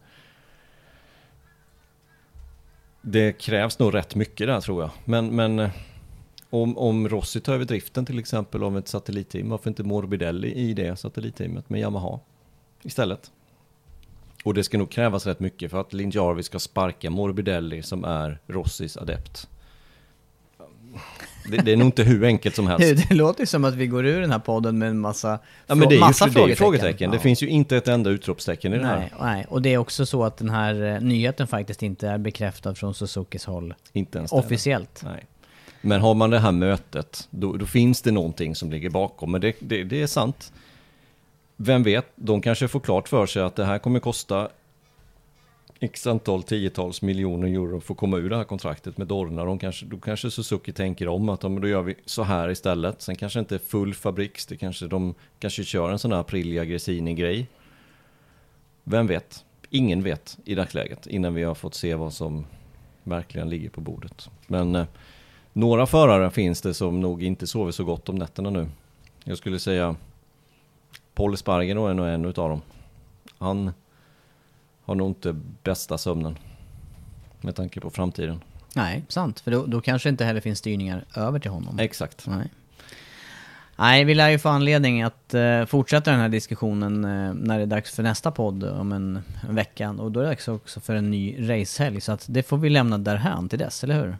[3.01, 4.91] det krävs nog rätt mycket där tror jag.
[5.05, 5.69] Men, men eh,
[6.49, 10.73] om, om Rossi tar över driften till exempel av ett satellitteam, varför inte Morbidelli i
[10.73, 12.19] det satellitteamet med Yamaha
[12.83, 13.31] istället?
[14.47, 18.03] Och det ska nog krävas rätt mycket för att Lin Jarvis ska sparka Morbidelli som
[18.03, 19.47] är Rossis adept.
[21.51, 22.87] Det, det är nog inte hur enkelt som helst.
[22.87, 25.39] Det, det låter ju som att vi går ur den här podden med en massa,
[25.67, 27.11] Ja men det är ju massa det är frågetecken.
[27.11, 27.21] Det Ja.
[27.21, 29.25] finns ju inte ett enda utropstecken i det Nej, här.
[29.25, 32.75] nej, och det är också så att den här eh, nyheten faktiskt inte är bekräftad
[32.75, 34.37] från Suzukis håll Inte ens det.
[34.37, 35.01] officiellt.
[35.05, 35.25] Nej.
[35.81, 39.31] Men har man det här mötet, då, då finns det någonting som ligger bakom.
[39.31, 40.51] Men det, det, det är sant.
[41.57, 44.49] Vem vet, de kanske får klart för sig att det här kommer kosta
[45.79, 49.45] x antal tiotals miljoner euro för att komma ur det här kontraktet med Dorna.
[49.45, 53.01] De kanske, då kanske Suzuki tänker om att då gör vi så här istället.
[53.01, 56.65] Sen kanske inte är full fabriks, det kanske, de kanske kör en sån här Aprilia
[56.65, 57.47] Gresini-grej.
[58.83, 59.45] Vem vet?
[59.69, 62.45] Ingen vet i dagsläget innan vi har fått se vad som
[63.03, 64.29] verkligen ligger på bordet.
[64.47, 64.85] Men eh,
[65.53, 68.69] några förare finns det som nog inte sover så gott om nätterna nu.
[69.23, 69.95] Jag skulle säga
[71.17, 72.61] Paul Espargaro är nog en utav dem.
[73.37, 73.73] Han
[74.85, 76.37] har nog inte bästa sömnen.
[77.41, 78.43] Med tanke på framtiden.
[78.75, 79.39] Nej, sant.
[79.39, 81.79] För då, då kanske inte heller finns styrningar över till honom.
[81.79, 82.27] Exakt.
[82.27, 82.51] Nej.
[83.75, 87.63] Nej, vi lär ju få anledning att eh, fortsätta den här diskussionen eh, när det
[87.63, 89.89] är dags för nästa podd om en, en vecka.
[89.89, 92.01] Och då är det dags också för en ny racehelg.
[92.01, 94.17] Så att det får vi lämna därhän till dess, eller hur?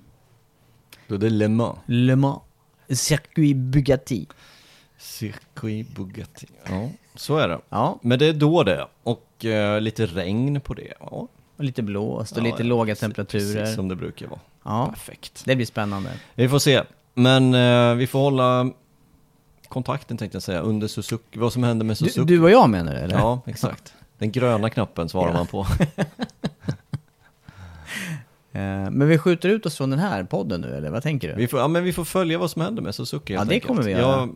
[1.08, 1.78] Då är det Le Mans.
[1.86, 2.42] Le Mans.
[2.90, 4.28] Circuit Bugatti.
[4.98, 6.48] Circuit Bugatti.
[6.70, 7.60] Ja, så är det.
[7.70, 8.88] Ja, Men det är då det.
[9.04, 10.94] Och eh, lite regn på det.
[11.00, 11.28] Ja,
[11.58, 13.60] och lite blåst och Ja, lite låga precis- temperaturer.
[13.62, 14.40] Precis som det brukar vara.
[14.64, 15.42] Ja, Perfekt.
[15.46, 16.10] det blir spännande.
[16.36, 16.84] Vi får se.
[17.14, 18.72] Men eh, vi får hålla
[19.68, 21.40] kontakten tänkte jag säga under Suzuki.
[21.40, 22.26] Vad som händer med Du, Suzuki.
[22.34, 23.16] du och jag menar du, eller?
[23.16, 23.94] Ja, exakt.
[24.18, 25.68] Den gröna knappen svarar man på.
[28.58, 31.36] Eh, Men vi skjuter ut oss från den här podden nu, eller vad tänker du?
[31.36, 33.68] Vi får, ja, men vi får följa vad som händer med Suzuki Ja, det enkelt.
[33.68, 34.02] kommer vi göra.
[34.02, 34.28] Ja,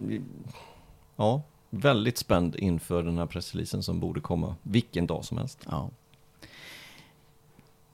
[1.15, 5.59] ja, väldigt spänd inför den här pressreleasen som borde komma vilken dag som helst.
[5.69, 5.89] Ja.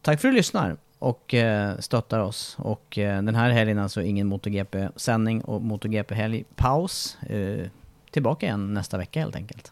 [0.02, 2.56] Tack för att du lyssnar och eh, stöttar oss.
[2.60, 7.18] Och eh, den här helgen alltså ingen MotoGP-sändning och MotoGP-helg paus.
[7.22, 7.68] Eh,
[8.12, 9.72] tillbaka igen nästa vecka helt enkelt.